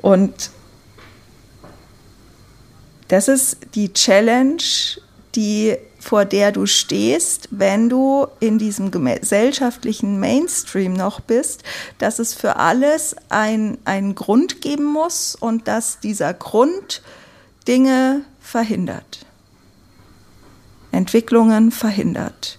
Und 0.00 0.50
das 3.08 3.28
ist 3.28 3.58
die 3.74 3.92
Challenge, 3.92 4.62
die 5.34 5.76
vor 6.08 6.24
der 6.24 6.52
du 6.52 6.64
stehst, 6.64 7.48
wenn 7.50 7.90
du 7.90 8.28
in 8.40 8.58
diesem 8.58 8.90
gesellschaftlichen 8.90 10.18
Mainstream 10.18 10.94
noch 10.94 11.20
bist, 11.20 11.64
dass 11.98 12.18
es 12.18 12.32
für 12.32 12.56
alles 12.56 13.14
ein, 13.28 13.76
einen 13.84 14.14
Grund 14.14 14.62
geben 14.62 14.86
muss 14.86 15.34
und 15.34 15.68
dass 15.68 16.00
dieser 16.00 16.32
Grund 16.32 17.02
Dinge 17.68 18.22
verhindert. 18.40 19.26
Entwicklungen 20.92 21.72
verhindert. 21.72 22.58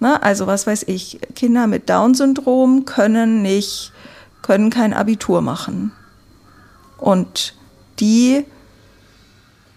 Na, 0.00 0.16
also 0.22 0.46
was 0.46 0.66
weiß 0.66 0.84
ich, 0.84 1.20
Kinder 1.34 1.66
mit 1.66 1.90
Down-Syndrom 1.90 2.86
können 2.86 3.42
nicht, 3.42 3.92
können 4.40 4.70
kein 4.70 4.94
Abitur 4.94 5.42
machen. 5.42 5.92
Und 6.96 7.54
die 8.00 8.46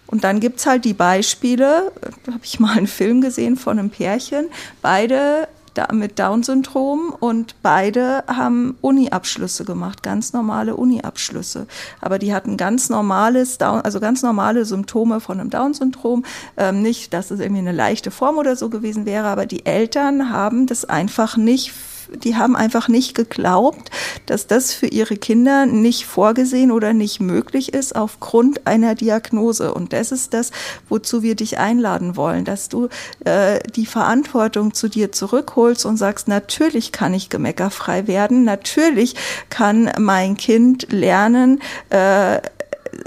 und 0.08 0.24
dann 0.24 0.40
gibt's 0.40 0.66
halt 0.66 0.86
die 0.86 0.94
Beispiele, 0.94 1.92
da 2.26 2.34
habe 2.34 2.44
ich 2.44 2.60
mal 2.60 2.78
einen 2.78 2.88
Film 2.88 3.22
gesehen 3.22 3.58
von 3.58 3.78
einem 3.78 3.90
Pärchen, 3.90 4.48
beide 4.82 5.48
mit 5.92 6.18
Down-Syndrom 6.18 7.16
und 7.20 7.56
beide 7.62 8.24
haben 8.28 8.78
Uni-Abschlüsse 8.82 9.66
gemacht, 9.66 10.02
ganz 10.02 10.34
normale 10.34 10.76
Uni-Abschlüsse. 10.76 11.68
Aber 12.02 12.18
die 12.18 12.34
hatten 12.34 12.58
ganz 12.58 12.90
normales, 12.90 13.58
Down, 13.58 13.82
also 13.82 14.00
ganz 14.00 14.24
normale 14.24 14.66
Symptome 14.66 15.20
von 15.20 15.40
einem 15.40 15.50
Down-Syndrom. 15.50 16.26
Ähm, 16.58 16.82
nicht, 16.82 17.14
dass 17.14 17.32
es 17.32 17.40
irgendwie 17.40 17.62
eine 17.62 17.74
leichte 17.74 18.12
Form 18.12 18.38
oder 18.38 18.56
so 18.56 18.70
gewesen 18.70 19.06
wäre, 19.06 19.28
aber 19.28 19.46
die 19.46 19.66
Eltern 19.66 20.32
haben 20.32 20.66
das 20.66 20.86
einfach 20.86 21.38
nicht 21.38 21.72
die 22.14 22.36
haben 22.36 22.56
einfach 22.56 22.88
nicht 22.88 23.16
geglaubt, 23.16 23.90
dass 24.26 24.48
das 24.48 24.74
für 24.74 24.88
ihre 24.88 25.18
Kinder 25.18 25.66
nicht 25.66 26.06
vorgesehen 26.06 26.72
oder 26.72 26.94
nicht 26.94 27.20
möglich 27.20 27.74
ist 27.74 27.96
aufgrund 27.96 28.68
einer 28.68 28.96
Diagnose. 28.96 29.74
Und 29.74 29.94
das 29.94 30.12
ist 30.12 30.34
das, 30.34 30.52
wozu 30.90 31.22
wir 31.22 31.36
dich 31.36 31.58
einladen 31.58 32.16
wollen, 32.16 32.46
dass 32.46 32.70
du 32.70 32.90
äh, 33.26 33.60
die 33.76 33.86
Verantwortung 33.86 34.74
zu 34.74 34.88
dir 34.88 35.12
zurückholst 35.12 35.86
und 35.86 35.98
sagst, 35.98 36.28
natürlich 36.28 36.92
kann 36.92 37.14
ich 37.14 37.30
gemeckerfrei 37.30 38.08
werden, 38.08 38.44
natürlich 38.44 39.16
kann 39.50 39.92
mein 40.00 40.38
Kind 40.38 40.92
lernen, 40.92 41.62
äh, 41.90 42.40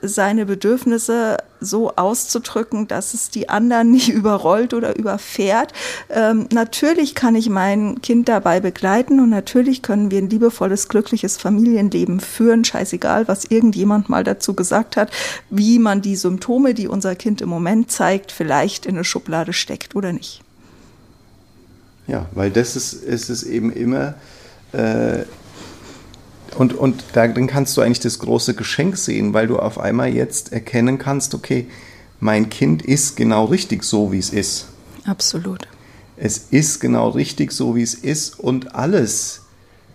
seine 0.03 0.47
Bedürfnisse 0.47 1.39
so 1.61 1.95
auszudrücken, 1.97 2.89
dass 2.89 3.15
es 3.15 3.31
die 3.31 3.49
anderen 3.49 3.91
nicht 3.91 4.09
überrollt 4.13 4.75
oder 4.75 4.97
überfährt. 4.97 5.73
Ähm, 6.09 6.49
natürlich 6.53 7.15
kann 7.15 7.35
ich 7.35 7.49
mein 7.49 8.01
Kind 8.03 8.29
dabei 8.29 8.61
begleiten 8.61 9.21
und 9.21 9.31
natürlich 9.31 9.83
können 9.83 10.11
wir 10.11 10.19
ein 10.19 10.31
liebevolles, 10.31 10.89
glückliches 10.89 11.37
Familienleben 11.37 12.21
führen. 12.21 12.65
Scheißegal, 12.65 13.29
was 13.29 13.45
irgendjemand 13.45 14.09
mal 14.09 14.25
dazu 14.25 14.55
gesagt 14.55 14.97
hat, 14.97 15.11
wie 15.51 15.79
man 15.79 16.03
die 16.03 16.17
Symptome, 16.17 16.75
die 16.75 16.89
unser 16.89 17.15
Kind 17.15 17.41
im 17.41 17.49
Moment 17.49 17.91
zeigt, 17.91 18.33
vielleicht 18.33 18.87
in 18.87 18.95
eine 18.95 19.05
Schublade 19.05 19.53
steckt 19.53 19.95
oder 19.95 20.13
nicht. 20.13 20.43
Ja, 22.07 22.27
weil 22.33 22.51
das 22.51 22.75
ist, 22.75 22.93
ist 22.93 23.31
es 23.31 23.43
eben 23.43 23.73
immer. 23.73 24.15
Äh 24.73 25.25
und, 26.57 26.75
und 26.75 27.05
darin 27.13 27.47
kannst 27.47 27.77
du 27.77 27.81
eigentlich 27.81 28.01
das 28.01 28.19
große 28.19 28.55
Geschenk 28.55 28.97
sehen, 28.97 29.33
weil 29.35 29.47
du 29.47 29.59
auf 29.59 29.79
einmal 29.79 30.13
jetzt 30.13 30.53
erkennen 30.53 30.99
kannst, 30.99 31.35
okay, 31.35 31.67
mein 32.19 32.51
Kind 32.51 32.83
ist 32.83 33.17
genau 33.17 33.47
richtig 33.47 33.83
so, 33.85 34.13
wie 34.13 34.19
es 34.19 34.31
ist. 34.31 34.67
Absolut. 35.05 35.67
Es 36.17 36.39
ist 36.51 36.81
genau 36.81 37.09
richtig 37.09 37.53
so, 37.53 37.77
wie 37.77 37.83
es 37.83 37.95
ist 37.95 38.39
und 38.39 38.75
alles, 38.75 39.43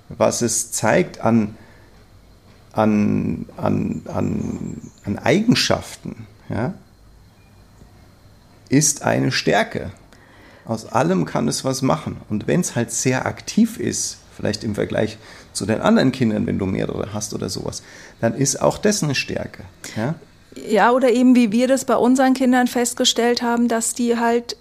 was 0.09 0.41
es 0.41 0.71
zeigt 0.71 1.21
an, 1.21 1.55
an, 2.73 3.45
an, 3.57 4.01
an, 4.05 4.81
an 5.05 5.19
Eigenschaften, 5.19 6.27
ja, 6.49 6.73
ist 8.69 9.03
eine 9.03 9.31
Stärke. 9.31 9.91
Aus 10.65 10.87
allem 10.87 11.25
kann 11.25 11.47
es 11.47 11.63
was 11.63 11.83
machen. 11.83 12.17
Und 12.29 12.47
wenn 12.47 12.61
es 12.61 12.75
halt 12.75 12.91
sehr 12.91 13.27
aktiv 13.27 13.79
ist, 13.79 14.17
vielleicht 14.35 14.63
im 14.63 14.73
Vergleich 14.73 15.17
zu 15.55 15.65
den 15.65 15.81
anderen 15.81 16.11
Kindern, 16.11 16.45
wenn 16.45 16.59
du 16.59 16.65
mehrere 16.65 17.13
hast 17.13 17.33
oder 17.33 17.49
sowas, 17.49 17.83
dann 18.21 18.35
ist 18.35 18.61
auch 18.61 18.77
das 18.77 19.03
eine 19.03 19.15
Stärke. 19.15 19.63
Ja? 19.95 20.15
Ja, 20.55 20.91
oder 20.91 21.11
eben 21.11 21.35
wie 21.35 21.51
wir 21.51 21.67
das 21.67 21.85
bei 21.85 21.95
unseren 21.95 22.33
Kindern 22.33 22.67
festgestellt 22.67 23.41
haben, 23.41 23.67
dass 23.67 23.93
die 23.93 24.17
halt 24.17 24.55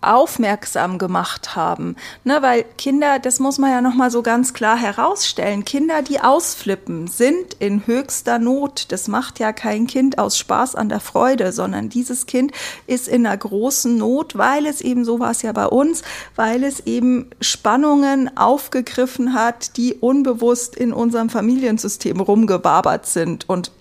aufmerksam 0.00 0.98
gemacht 0.98 1.56
haben. 1.56 1.96
Ne, 2.24 2.42
weil 2.42 2.64
Kinder, 2.78 3.18
das 3.18 3.40
muss 3.40 3.58
man 3.58 3.70
ja 3.70 3.80
nochmal 3.80 4.10
so 4.10 4.22
ganz 4.22 4.52
klar 4.52 4.76
herausstellen, 4.76 5.64
Kinder, 5.64 6.02
die 6.02 6.20
ausflippen, 6.20 7.08
sind 7.08 7.54
in 7.58 7.86
höchster 7.86 8.38
Not. 8.38 8.92
Das 8.92 9.08
macht 9.08 9.38
ja 9.38 9.52
kein 9.52 9.86
Kind 9.86 10.18
aus 10.18 10.38
Spaß 10.38 10.74
an 10.74 10.88
der 10.88 11.00
Freude, 11.00 11.52
sondern 11.52 11.88
dieses 11.88 12.26
Kind 12.26 12.52
ist 12.86 13.08
in 13.08 13.26
einer 13.26 13.36
großen 13.36 13.96
Not, 13.96 14.36
weil 14.36 14.66
es 14.66 14.80
eben, 14.80 15.04
so 15.04 15.18
war 15.18 15.30
es 15.30 15.42
ja 15.42 15.52
bei 15.52 15.66
uns, 15.66 16.02
weil 16.36 16.62
es 16.62 16.80
eben 16.80 17.30
Spannungen 17.40 18.36
aufgegriffen 18.36 19.34
hat, 19.34 19.76
die 19.76 19.94
unbewusst 19.94 20.76
in 20.76 20.92
unserem 20.92 21.30
Familiensystem 21.30 22.20
rumgebabert 22.20 23.06
sind. 23.06 23.48
Und 23.48 23.72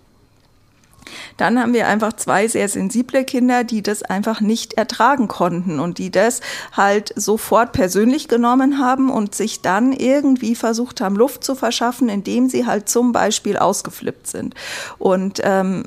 dann 1.38 1.60
haben 1.60 1.74
wir 1.74 1.88
einfach 1.88 2.14
zwei 2.14 2.48
sehr 2.48 2.70
sensible 2.70 3.24
Kinder, 3.24 3.64
die 3.64 3.82
das 3.82 4.04
einfach 4.04 4.42
nicht 4.42 4.74
ertragen 4.74 5.28
konnten 5.28 5.80
und 5.80 5.98
die 5.98 6.12
das 6.12 6.42
halt 6.72 7.14
sofort 7.16 7.72
persönlich 7.72 8.28
genommen 8.28 8.80
haben 8.80 9.10
und 9.10 9.36
sich 9.36 9.62
dann 9.62 9.92
irgendwie 9.92 10.56
versucht 10.56 11.02
haben, 11.02 11.16
Luft 11.16 11.44
zu 11.44 11.56
verschaffen, 11.56 12.10
indem 12.10 12.50
sie 12.50 12.66
halt 12.66 12.90
zum 12.90 13.12
Beispiel 13.12 13.58
ausgeflippt 13.58 14.28
sind. 14.28 14.56
Und 14.98 15.42
ähm, 15.44 15.84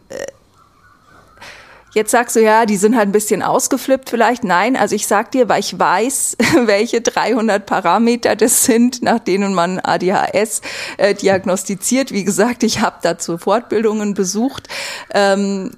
Jetzt 1.94 2.10
sagst 2.10 2.36
du 2.36 2.40
ja, 2.40 2.66
die 2.66 2.76
sind 2.76 2.96
halt 2.96 3.08
ein 3.08 3.12
bisschen 3.12 3.42
ausgeflippt 3.42 4.10
vielleicht. 4.10 4.44
Nein, 4.44 4.76
also 4.76 4.94
ich 4.94 5.06
sag 5.06 5.32
dir, 5.32 5.48
weil 5.48 5.60
ich 5.60 5.78
weiß, 5.78 6.36
welche 6.66 7.00
300 7.00 7.64
Parameter 7.64 8.36
das 8.36 8.64
sind, 8.64 9.02
nach 9.02 9.18
denen 9.18 9.54
man 9.54 9.78
ADHS 9.78 10.60
äh, 10.98 11.14
diagnostiziert. 11.14 12.12
Wie 12.12 12.24
gesagt, 12.24 12.62
ich 12.62 12.80
habe 12.80 12.96
dazu 13.02 13.38
Fortbildungen 13.38 14.14
besucht. 14.14 14.68
Ähm, 15.14 15.72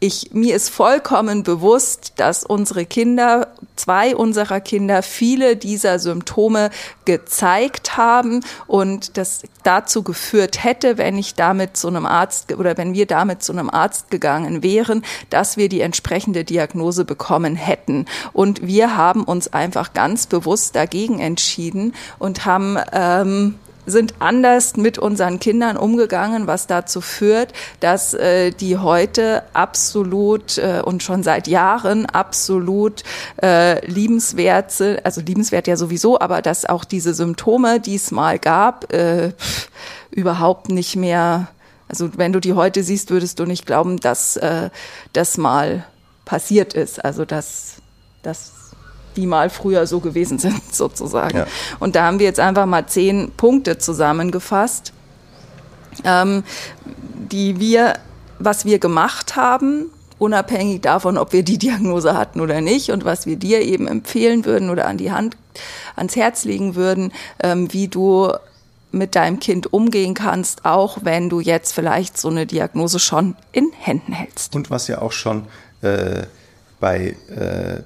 ich, 0.00 0.30
mir 0.32 0.54
ist 0.54 0.68
vollkommen 0.68 1.44
bewusst, 1.44 2.14
dass 2.16 2.44
unsere 2.44 2.84
Kinder, 2.84 3.48
zwei 3.76 4.14
unserer 4.14 4.60
Kinder, 4.60 5.02
viele 5.02 5.56
dieser 5.56 5.98
Symptome 5.98 6.70
gezeigt 7.04 7.96
haben 7.96 8.40
und 8.66 9.16
das 9.16 9.42
dazu 9.62 10.02
geführt 10.02 10.62
hätte, 10.62 10.98
wenn 10.98 11.18
ich 11.18 11.34
damit 11.34 11.76
zu 11.76 11.88
einem 11.88 12.06
Arzt 12.06 12.52
oder 12.52 12.76
wenn 12.76 12.94
wir 12.94 13.06
damit 13.06 13.42
zu 13.42 13.52
einem 13.52 13.70
Arzt 13.70 14.10
gegangen 14.10 14.62
wären, 14.62 15.04
dass 15.30 15.56
wir 15.56 15.68
die 15.68 15.80
entsprechende 15.80 16.44
Diagnose 16.44 17.04
bekommen 17.04 17.56
hätten. 17.56 18.06
Und 18.32 18.66
wir 18.66 18.96
haben 18.96 19.24
uns 19.24 19.52
einfach 19.52 19.92
ganz 19.92 20.26
bewusst 20.26 20.76
dagegen 20.76 21.18
entschieden 21.18 21.94
und 22.18 22.44
haben 22.44 22.78
ähm, 22.92 23.56
sind 23.86 24.14
anders 24.18 24.76
mit 24.76 24.98
unseren 24.98 25.40
Kindern 25.40 25.76
umgegangen, 25.76 26.46
was 26.46 26.66
dazu 26.66 27.00
führt, 27.00 27.52
dass 27.80 28.14
äh, 28.14 28.50
die 28.50 28.78
heute 28.78 29.42
absolut 29.52 30.58
äh, 30.58 30.82
und 30.84 31.02
schon 31.02 31.22
seit 31.22 31.46
Jahren 31.46 32.06
absolut 32.06 33.02
äh, 33.42 33.84
liebenswert 33.86 34.70
sind, 34.70 35.04
also 35.04 35.20
liebenswert 35.20 35.66
ja 35.66 35.76
sowieso, 35.76 36.18
aber 36.20 36.42
dass 36.42 36.64
auch 36.64 36.84
diese 36.84 37.14
Symptome, 37.14 37.80
die 37.80 37.96
es 37.96 38.10
mal 38.10 38.38
gab, 38.38 38.92
äh, 38.92 39.32
überhaupt 40.10 40.68
nicht 40.68 40.96
mehr, 40.96 41.48
also 41.88 42.16
wenn 42.16 42.32
du 42.32 42.40
die 42.40 42.54
heute 42.54 42.82
siehst, 42.82 43.10
würdest 43.10 43.38
du 43.38 43.44
nicht 43.44 43.66
glauben, 43.66 43.98
dass 44.00 44.36
äh, 44.36 44.70
das 45.12 45.36
mal 45.36 45.84
passiert 46.24 46.74
ist. 46.74 47.04
Also 47.04 47.24
dass 47.24 47.76
das 48.22 48.53
die 49.16 49.26
mal 49.26 49.50
früher 49.50 49.86
so 49.86 50.00
gewesen 50.00 50.38
sind, 50.38 50.60
sozusagen. 50.72 51.38
Ja. 51.38 51.46
Und 51.80 51.96
da 51.96 52.04
haben 52.04 52.18
wir 52.18 52.26
jetzt 52.26 52.40
einfach 52.40 52.66
mal 52.66 52.86
zehn 52.86 53.30
Punkte 53.36 53.78
zusammengefasst, 53.78 54.92
ähm, 56.04 56.44
die 57.30 57.58
wir, 57.60 57.94
was 58.38 58.64
wir 58.64 58.78
gemacht 58.78 59.36
haben, 59.36 59.90
unabhängig 60.18 60.80
davon, 60.80 61.18
ob 61.18 61.32
wir 61.32 61.42
die 61.42 61.58
Diagnose 61.58 62.16
hatten 62.16 62.40
oder 62.40 62.60
nicht 62.60 62.90
und 62.90 63.04
was 63.04 63.26
wir 63.26 63.36
dir 63.36 63.60
eben 63.62 63.86
empfehlen 63.86 64.44
würden 64.44 64.70
oder 64.70 64.86
an 64.86 64.96
die 64.96 65.12
Hand, 65.12 65.36
ans 65.96 66.16
Herz 66.16 66.44
legen 66.44 66.74
würden, 66.74 67.12
ähm, 67.42 67.72
wie 67.72 67.88
du 67.88 68.32
mit 68.94 69.16
deinem 69.16 69.40
Kind 69.40 69.72
umgehen 69.72 70.14
kannst, 70.14 70.64
auch 70.64 70.98
wenn 71.02 71.28
du 71.28 71.40
jetzt 71.40 71.72
vielleicht 71.72 72.16
so 72.16 72.28
eine 72.28 72.46
Diagnose 72.46 73.00
schon 73.00 73.36
in 73.52 73.72
Händen 73.72 74.12
hältst. 74.12 74.54
Und 74.54 74.70
was 74.70 74.86
ja 74.88 75.02
auch 75.02 75.12
schon 75.12 75.46
äh, 75.82 76.22
bei 76.80 77.16
äh, 77.28 77.82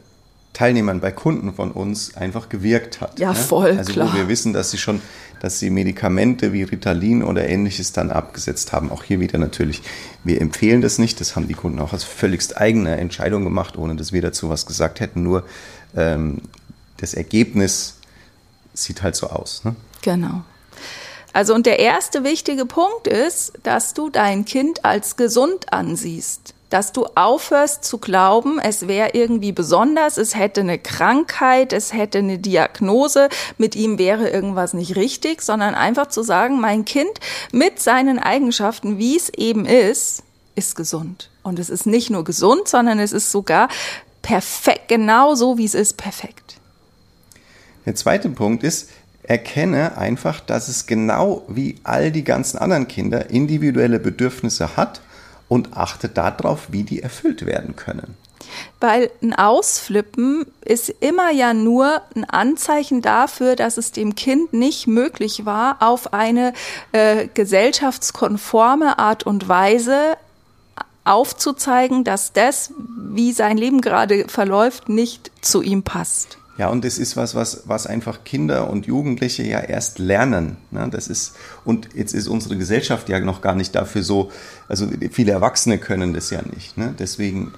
Teilnehmern, 0.59 0.99
bei 0.99 1.12
Kunden 1.12 1.53
von 1.55 1.71
uns 1.71 2.17
einfach 2.17 2.49
gewirkt 2.49 3.00
hat. 3.00 3.21
Ja, 3.21 3.29
ne? 3.29 3.37
voll, 3.37 3.79
Also 3.79 3.93
klar. 3.93 4.12
wo 4.12 4.17
wir 4.17 4.27
wissen, 4.27 4.53
dass 4.53 4.73
sie 4.73 4.79
schon, 4.79 5.00
dass 5.41 5.61
sie 5.61 5.71
Medikamente 5.71 6.53
wie 6.53 6.65
Ritalin 6.65 7.23
oder 7.23 7.49
ähnliches 7.49 7.93
dann 7.93 8.11
abgesetzt 8.11 8.73
haben. 8.73 8.91
Auch 8.91 9.05
hier 9.05 9.21
wieder 9.21 9.38
natürlich, 9.38 9.83
wir 10.25 10.41
empfehlen 10.41 10.81
das 10.81 10.99
nicht. 10.99 11.21
Das 11.21 11.37
haben 11.37 11.47
die 11.47 11.55
Kunden 11.55 11.79
auch 11.79 11.93
als 11.93 12.03
völligst 12.03 12.57
eigene 12.61 12.97
Entscheidung 12.97 13.45
gemacht, 13.45 13.79
ohne 13.79 13.95
dass 13.95 14.12
wir 14.12 14.21
dazu 14.21 14.49
was 14.49 14.67
gesagt 14.67 14.99
hätten. 14.99 15.23
Nur 15.23 15.45
ähm, 15.97 16.38
das 16.97 17.15
Ergebnis 17.15 17.99
sieht 18.75 19.05
halt 19.05 19.15
so 19.15 19.29
aus. 19.29 19.62
Ne? 19.65 19.77
Genau. 20.03 20.43
Also 21.33 21.55
und 21.55 21.67
der 21.67 21.79
erste 21.79 22.25
wichtige 22.25 22.67
Punkt 22.67 23.07
ist, 23.07 23.53
dass 23.62 23.95
du 23.95 24.11
dein 24.11 24.45
Kind 24.45 24.85
als 24.85 25.15
gesund 25.15 25.73
ansiehst. 25.73 26.55
Dass 26.71 26.93
du 26.93 27.07
aufhörst 27.15 27.85
zu 27.85 27.99
glauben, 27.99 28.59
es 28.59 28.89
wäre 28.89 29.11
irgendwie 29.15 29.53
besonders, 29.53 30.19
es 30.19 30.35
hätte 30.35 30.61
eine 30.61 30.79
Krankheit, 30.79 31.73
es 31.73 31.95
hätte 31.95 32.19
eine 32.19 32.39
Diagnose, 32.39 33.31
mit 33.57 33.75
ihm 33.75 33.99
wäre 33.99 34.29
irgendwas 34.29 34.75
nicht 34.75 34.95
richtig, 34.97 35.41
sondern 35.41 35.75
einfach 35.75 36.09
zu 36.09 36.23
sagen, 36.23 36.61
mein 36.61 36.85
Kind 36.85 37.21
mit 37.53 37.81
seinen 37.81 38.19
Eigenschaften, 38.19 38.99
wie 38.99 39.17
es 39.17 39.31
eben 39.31 39.65
ist, 39.65 40.23
ist 40.55 40.77
gesund. 40.77 41.31
Und 41.43 41.59
es 41.59 41.71
ist 41.71 41.87
nicht 41.87 42.11
nur 42.11 42.25
gesund, 42.25 42.69
sondern 42.69 42.99
es 42.99 43.13
ist 43.13 43.31
sogar 43.31 43.69
perfekt, 44.21 44.89
genau 44.89 45.35
so 45.35 45.57
wie 45.57 45.65
es 45.65 45.75
ist, 45.75 45.97
perfekt. 45.97 46.57
Der 47.87 47.95
zweite 47.95 48.29
Punkt 48.29 48.63
ist, 48.63 48.91
erkenne 49.23 49.97
einfach, 49.97 50.41
dass 50.41 50.69
es 50.69 50.87
genau 50.87 51.45
wie 51.49 51.77
all 51.85 52.11
die 52.11 52.25
ganzen 52.25 52.59
anderen 52.59 52.89
Kinder 52.89 53.31
individuelle 53.31 53.99
Bedürfnisse 53.99 54.77
hat 54.77 55.01
und 55.49 55.76
achte 55.76 56.09
darauf, 56.09 56.69
wie 56.71 56.85
die 56.85 57.02
erfüllt 57.02 57.47
werden 57.47 57.76
können. 57.76 58.17
Weil 58.81 59.11
ein 59.23 59.35
Ausflippen 59.35 60.47
ist 60.64 60.88
immer 61.00 61.31
ja 61.31 61.55
nur 61.55 62.02
ein 62.14 62.25
Anzeichen 62.25 63.02
dafür, 63.02 63.57
dass 63.57 63.76
es 63.76 63.93
dem 63.93 64.14
Kind 64.14 64.52
nicht 64.52 64.87
möglich 64.87 65.45
war, 65.45 65.76
auf 65.81 66.12
eine 66.12 66.52
äh, 66.93 67.28
gesellschaftskonforme 67.28 68.99
Art 68.99 69.25
und 69.25 69.49
Weise 69.49 70.17
aufzuzeigen, 71.05 72.05
dass 72.05 72.33
das, 72.33 72.73
wie 72.76 73.33
sein 73.33 73.57
Leben 73.57 73.81
gerade 73.81 74.28
verläuft, 74.28 74.88
nicht 74.88 75.31
zu 75.40 75.62
ihm 75.62 75.83
passt. 75.83 76.38
Ja, 76.59 76.69
und 76.69 76.85
das 76.85 76.99
ist 76.99 77.17
was, 77.17 77.37
was, 77.37 77.62
was 77.67 77.87
einfach 77.87 78.25
Kinder 78.25 78.69
und 78.69 78.87
Jugendliche 78.87 79.45
ja 79.45 79.61
erst 79.61 80.00
lernen. 80.00 80.57
Ne? 80.73 80.88
Das 80.91 81.07
ist, 81.07 81.37
und 81.65 81.88
jetzt 81.95 82.12
ist 82.12 82.27
unsere 82.27 82.57
Gesellschaft 82.57 83.09
ja 83.09 83.21
noch 83.21 83.41
gar 83.41 83.55
nicht 83.55 83.77
dafür 83.77 84.03
so, 84.03 84.33
also 84.69 84.88
viele 85.12 85.31
Erwachsene 85.31 85.79
können 85.79 86.15
das 86.15 86.31
ja 86.31 86.41
nicht. 86.43 86.77
Ne? 86.77 86.95
Deswegen 86.99 87.53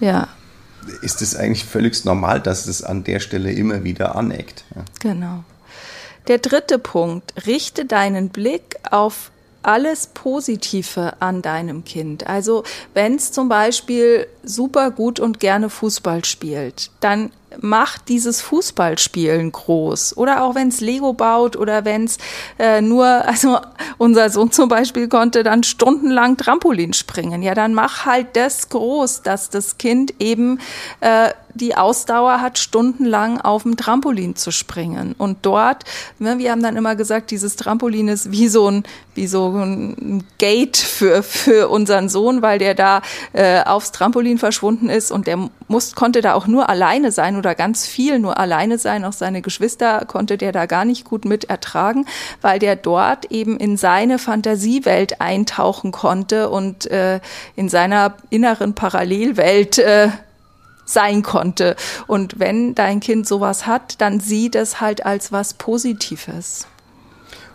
Ja, 0.00 0.28
ist 1.02 1.20
es 1.20 1.36
eigentlich 1.36 1.66
völlig 1.66 2.04
normal, 2.06 2.40
dass 2.40 2.66
es 2.66 2.82
an 2.82 3.04
der 3.04 3.20
Stelle 3.20 3.52
immer 3.52 3.84
wieder 3.84 4.16
aneckt. 4.16 4.64
Ja. 4.74 4.84
genau. 5.00 5.44
Der 6.28 6.38
dritte 6.38 6.78
Punkt, 6.78 7.34
richte 7.46 7.84
deinen 7.84 8.30
Blick 8.30 8.76
auf 8.90 9.30
alles 9.62 10.06
Positive 10.06 11.14
an 11.20 11.42
deinem 11.42 11.84
Kind. 11.84 12.26
Also 12.26 12.64
wenn 12.94 13.16
es 13.16 13.32
zum 13.32 13.48
Beispiel 13.48 14.26
super 14.42 14.90
gut 14.90 15.20
und 15.20 15.40
gerne 15.40 15.68
Fußball 15.68 16.24
spielt, 16.24 16.90
dann 17.00 17.30
macht 17.60 18.08
dieses 18.08 18.40
Fußballspielen 18.42 19.52
groß. 19.52 20.16
Oder 20.16 20.42
auch 20.42 20.54
wenn 20.54 20.68
es 20.68 20.80
Lego 20.80 21.12
baut 21.12 21.56
oder 21.56 21.84
wenn 21.84 22.04
es 22.04 22.18
äh, 22.58 22.80
nur, 22.80 23.06
also 23.26 23.58
unser 23.98 24.30
Sohn 24.30 24.50
zum 24.52 24.68
Beispiel 24.68 25.08
konnte 25.08 25.42
dann 25.42 25.62
stundenlang 25.62 26.36
Trampolin 26.36 26.92
springen. 26.92 27.42
Ja, 27.42 27.54
dann 27.54 27.74
mach 27.74 28.06
halt 28.06 28.36
das 28.36 28.68
groß, 28.68 29.22
dass 29.22 29.50
das 29.50 29.78
Kind 29.78 30.14
eben 30.18 30.60
äh, 31.00 31.30
die 31.54 31.76
Ausdauer 31.76 32.40
hat, 32.40 32.58
stundenlang 32.58 33.40
auf 33.40 33.62
dem 33.62 33.76
Trampolin 33.76 34.36
zu 34.36 34.50
springen. 34.50 35.14
Und 35.16 35.38
dort, 35.42 35.84
ne, 36.18 36.38
wir 36.38 36.50
haben 36.50 36.62
dann 36.62 36.76
immer 36.76 36.96
gesagt, 36.96 37.30
dieses 37.30 37.56
Trampolin 37.56 38.08
ist 38.08 38.30
wie 38.30 38.48
so 38.48 38.70
ein, 38.70 38.84
wie 39.14 39.26
so 39.26 39.48
ein 39.48 40.24
Gate 40.38 40.76
für, 40.76 41.22
für 41.22 41.68
unseren 41.68 42.08
Sohn, 42.08 42.42
weil 42.42 42.58
der 42.58 42.74
da 42.74 43.02
äh, 43.32 43.62
aufs 43.62 43.92
Trampolin 43.92 44.38
verschwunden 44.38 44.88
ist 44.88 45.10
und 45.10 45.26
der 45.26 45.50
muss, 45.68 45.94
konnte 45.94 46.20
da 46.20 46.34
auch 46.34 46.46
nur 46.46 46.68
alleine 46.68 47.12
sein 47.12 47.36
oder 47.36 47.54
ganz 47.54 47.86
viel 47.86 48.18
nur 48.18 48.38
alleine 48.38 48.78
sein. 48.78 49.04
Auch 49.04 49.12
seine 49.12 49.42
Geschwister 49.42 50.04
konnte 50.06 50.36
der 50.36 50.52
da 50.52 50.66
gar 50.66 50.84
nicht 50.84 51.04
gut 51.04 51.24
mit 51.24 51.44
ertragen, 51.44 52.06
weil 52.40 52.58
der 52.58 52.76
dort 52.76 53.26
eben 53.26 53.56
in 53.56 53.76
seine 53.76 54.18
Fantasiewelt 54.18 55.20
eintauchen 55.20 55.92
konnte 55.92 56.50
und 56.50 56.90
äh, 56.90 57.20
in 57.56 57.68
seiner 57.68 58.14
inneren 58.30 58.74
Parallelwelt 58.74 59.78
äh, 59.78 60.08
sein 60.92 61.22
konnte. 61.22 61.76
Und 62.06 62.38
wenn 62.38 62.74
dein 62.74 63.00
Kind 63.00 63.26
sowas 63.26 63.66
hat, 63.66 64.00
dann 64.00 64.20
sieh 64.20 64.50
das 64.50 64.80
halt 64.80 65.04
als 65.06 65.32
was 65.32 65.54
Positives. 65.54 66.66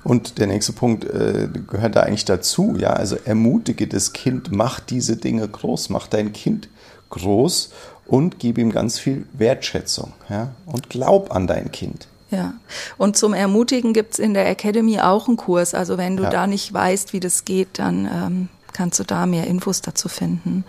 Und 0.03 0.37
der 0.37 0.47
nächste 0.47 0.71
Punkt 0.71 1.03
äh, 1.03 1.49
gehört 1.67 1.95
da 1.95 2.01
eigentlich 2.01 2.25
dazu, 2.25 2.75
ja, 2.77 2.91
also 2.91 3.17
ermutige 3.25 3.87
das 3.87 4.13
Kind, 4.13 4.51
mach 4.51 4.79
diese 4.79 5.17
Dinge 5.17 5.47
groß, 5.47 5.89
mach 5.89 6.05
dein 6.07 6.31
Kind 6.31 6.69
groß 7.09 7.71
und 8.05 8.37
gib 8.37 8.59
ihm 8.59 8.71
ganz 8.71 8.99
viel 8.99 9.25
Wertschätzung, 9.33 10.13
ja, 10.29 10.49
und 10.67 10.91
glaub 10.91 11.35
an 11.35 11.47
dein 11.47 11.71
Kind. 11.71 12.07
Ja, 12.29 12.53
und 12.97 13.17
zum 13.17 13.33
Ermutigen 13.33 13.93
gibt's 13.93 14.19
in 14.19 14.33
der 14.35 14.47
Academy 14.49 14.99
auch 14.99 15.27
einen 15.27 15.37
Kurs. 15.37 15.73
Also 15.73 15.97
wenn 15.97 16.17
du 16.17 16.23
Ja. 16.23 16.29
da 16.29 16.47
nicht 16.47 16.71
weißt, 16.73 17.13
wie 17.13 17.19
das 17.19 17.45
geht, 17.45 17.79
dann 17.79 18.05
ähm, 18.05 18.49
kannst 18.73 18.99
du 18.99 19.03
da 19.03 19.25
mehr 19.25 19.47
Infos 19.47 19.81
dazu 19.81 20.09
finden. 20.09 20.65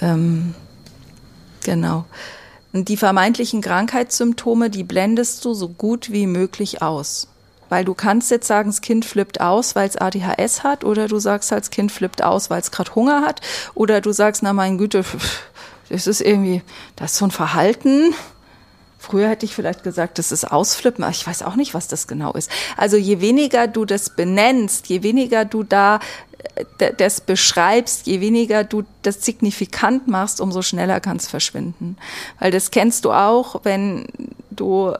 Ähm, 0.00 0.54
genau. 1.68 2.04
Und 2.72 2.88
die 2.88 2.96
vermeintlichen 2.96 3.60
Krankheitssymptome, 3.60 4.70
die 4.70 4.84
blendest 4.84 5.44
du 5.44 5.54
so 5.54 5.68
gut 5.68 6.12
wie 6.12 6.26
möglich 6.26 6.82
aus. 6.82 7.28
Weil 7.68 7.84
du 7.84 7.92
kannst 7.92 8.30
jetzt 8.30 8.46
sagen, 8.46 8.70
das 8.70 8.80
Kind 8.80 9.04
flippt 9.04 9.40
aus, 9.40 9.74
weil 9.76 9.88
es 9.88 9.96
ADHS 9.96 10.62
hat, 10.62 10.84
oder 10.84 11.08
du 11.08 11.18
sagst 11.18 11.52
halt, 11.52 11.64
das 11.64 11.70
Kind 11.70 11.92
flippt 11.92 12.22
aus, 12.22 12.48
weil 12.48 12.60
es 12.60 12.70
gerade 12.70 12.94
Hunger 12.94 13.22
hat, 13.22 13.42
oder 13.74 14.00
du 14.00 14.12
sagst, 14.12 14.42
na 14.42 14.52
mein 14.54 14.78
Güte, 14.78 15.04
das 15.90 16.06
ist 16.06 16.22
irgendwie, 16.22 16.62
das 16.96 17.12
ist 17.12 17.18
so 17.18 17.26
ein 17.26 17.30
Verhalten, 17.30 18.14
Früher 19.00 19.28
hätte 19.28 19.46
ich 19.46 19.54
vielleicht 19.54 19.84
gesagt, 19.84 20.18
das 20.18 20.32
ist 20.32 20.44
Ausflippen, 20.44 21.04
aber 21.04 21.12
ich 21.12 21.24
weiß 21.24 21.44
auch 21.44 21.54
nicht, 21.54 21.72
was 21.72 21.86
das 21.86 22.08
genau 22.08 22.32
ist. 22.32 22.50
Also 22.76 22.96
je 22.96 23.20
weniger 23.20 23.68
du 23.68 23.84
das 23.84 24.10
benennst, 24.10 24.88
je 24.88 25.04
weniger 25.04 25.44
du 25.44 25.62
da 25.62 26.00
das 26.98 27.20
beschreibst, 27.20 28.06
je 28.06 28.20
weniger 28.20 28.64
du 28.64 28.82
das 29.02 29.24
signifikant 29.24 30.08
machst, 30.08 30.40
umso 30.40 30.62
schneller 30.62 31.00
kann 31.00 31.16
es 31.16 31.28
verschwinden. 31.28 31.96
Weil 32.38 32.50
das 32.50 32.70
kennst 32.70 33.04
du 33.04 33.12
auch, 33.12 33.60
wenn 33.64 34.06
du 34.50 34.94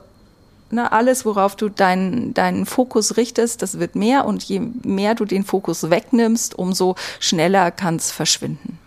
ne, 0.70 0.92
alles, 0.92 1.24
worauf 1.24 1.56
du 1.56 1.68
deinen 1.68 2.34
deinen 2.34 2.66
Fokus 2.66 3.16
richtest, 3.16 3.62
das 3.62 3.78
wird 3.78 3.96
mehr 3.96 4.24
und 4.24 4.42
je 4.44 4.60
mehr 4.82 5.14
du 5.14 5.24
den 5.24 5.44
Fokus 5.44 5.90
wegnimmst, 5.90 6.58
umso 6.58 6.96
schneller 7.20 7.70
kann 7.70 7.96
es 7.96 8.10
verschwinden. 8.10 8.78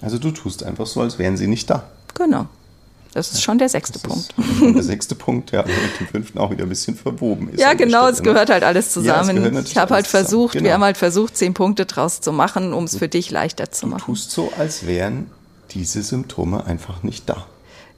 Also 0.00 0.18
du 0.18 0.30
tust 0.30 0.62
einfach 0.62 0.86
so, 0.86 1.00
als 1.00 1.18
wären 1.18 1.36
sie 1.36 1.48
nicht 1.48 1.68
da. 1.70 1.84
Genau. 2.14 2.46
Das 3.14 3.32
ist 3.32 3.42
schon 3.42 3.58
der 3.58 3.68
sechste 3.68 3.98
Das 3.98 4.02
Punkt. 4.02 4.34
der 4.76 4.82
sechste 4.82 5.14
Punkt, 5.14 5.50
ja, 5.52 5.62
der 5.62 5.74
mit 5.74 5.98
dem 6.00 6.06
fünften 6.08 6.38
auch 6.38 6.50
wieder 6.50 6.64
ein 6.64 6.68
bisschen 6.68 6.94
verwoben 6.94 7.48
ist. 7.50 7.60
Ja, 7.60 7.74
genau, 7.74 8.08
es 8.08 8.18
ne? 8.18 8.24
gehört 8.24 8.50
halt 8.50 8.62
alles 8.62 8.86
Ja, 8.86 8.88
es 8.88 8.92
zusammen. 9.26 9.42
natürlich 9.42 9.70
ich 9.72 9.76
habe 9.78 9.94
halt 9.94 10.06
versucht, 10.06 10.52
genau. 10.52 10.64
wir 10.66 10.74
haben 10.74 10.84
halt 10.84 10.96
versucht, 10.98 11.36
zehn 11.36 11.54
Punkte 11.54 11.86
draus 11.86 12.20
zu 12.20 12.32
machen, 12.32 12.72
um 12.74 12.84
es 12.84 12.96
für 12.96 13.08
dich 13.08 13.30
leichter 13.30 13.70
zu 13.70 13.86
Du 13.86 13.92
machen. 13.92 14.04
tust 14.04 14.30
so, 14.30 14.52
als 14.58 14.86
wären 14.86 15.30
diese 15.70 16.02
Symptome 16.02 16.64
einfach 16.66 17.02
nicht 17.02 17.28
da. 17.28 17.46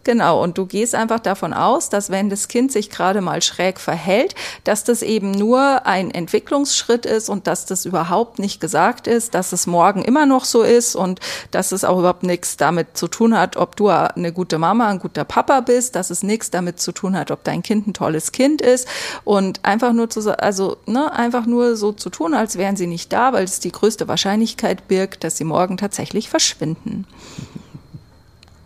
Genau, 0.02 0.42
und 0.42 0.56
du 0.56 0.64
gehst 0.64 0.94
einfach 0.94 1.20
davon 1.20 1.52
aus, 1.52 1.90
dass 1.90 2.08
wenn 2.08 2.30
das 2.30 2.48
Kind 2.48 2.72
sich 2.72 2.88
gerade 2.88 3.20
mal 3.20 3.42
schräg 3.42 3.78
verhält, 3.78 4.34
dass 4.64 4.82
das 4.82 5.02
eben 5.02 5.30
nur 5.30 5.86
ein 5.86 6.10
Entwicklungsschritt 6.10 7.04
ist 7.04 7.28
und 7.28 7.46
dass 7.46 7.66
das 7.66 7.84
überhaupt 7.84 8.38
nicht 8.38 8.62
gesagt 8.62 9.06
ist, 9.06 9.34
dass 9.34 9.52
es 9.52 9.66
morgen 9.66 10.02
immer 10.02 10.24
noch 10.24 10.46
so 10.46 10.62
ist 10.62 10.96
und 10.96 11.20
dass 11.50 11.72
es 11.72 11.84
auch 11.84 11.98
überhaupt 11.98 12.22
nichts 12.22 12.56
damit 12.56 12.96
zu 12.96 13.08
tun 13.08 13.38
hat, 13.38 13.58
ob 13.58 13.76
du 13.76 13.88
eine 13.88 14.32
gute 14.32 14.56
Mama, 14.58 14.88
ein 14.88 15.00
guter 15.00 15.24
Papa 15.24 15.60
bist, 15.60 15.96
dass 15.96 16.08
es 16.08 16.22
nichts 16.22 16.50
damit 16.50 16.80
zu 16.80 16.92
tun 16.92 17.14
hat, 17.14 17.30
ob 17.30 17.44
dein 17.44 17.62
Kind 17.62 17.86
ein 17.86 17.92
tolles 17.92 18.32
Kind 18.32 18.62
ist 18.62 18.88
und 19.24 19.62
einfach 19.66 19.92
nur 19.92 20.08
zu, 20.08 20.38
also 20.38 20.78
ne, 20.86 21.12
einfach 21.12 21.44
nur 21.44 21.76
so 21.76 21.92
zu 21.92 22.08
tun, 22.08 22.32
als 22.32 22.56
wären 22.56 22.76
sie 22.76 22.86
nicht 22.86 23.12
da, 23.12 23.34
weil 23.34 23.44
es 23.44 23.60
die 23.60 23.72
größte 23.72 24.08
Wahrscheinlichkeit 24.08 24.88
birgt, 24.88 25.24
dass 25.24 25.36
sie 25.36 25.44
morgen 25.44 25.76
tatsächlich 25.76 26.30
verschwinden. 26.30 27.06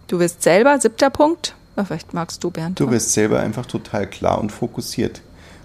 Du 0.07 0.19
wirst 0.19 0.43
selber, 0.43 0.79
siebter 0.81 1.11
Punkt. 1.11 1.55
Vielleicht 1.87 2.15
magst 2.15 2.45
du, 2.45 2.51
Bernd. 2.51 2.79
Du 2.79 2.91
wirst 2.91 3.13
selber 3.13 3.41
einfach 3.41 3.67
total 3.67 4.09
klar 4.09 4.39
und 4.41 4.53
fokussiert. 4.53 5.23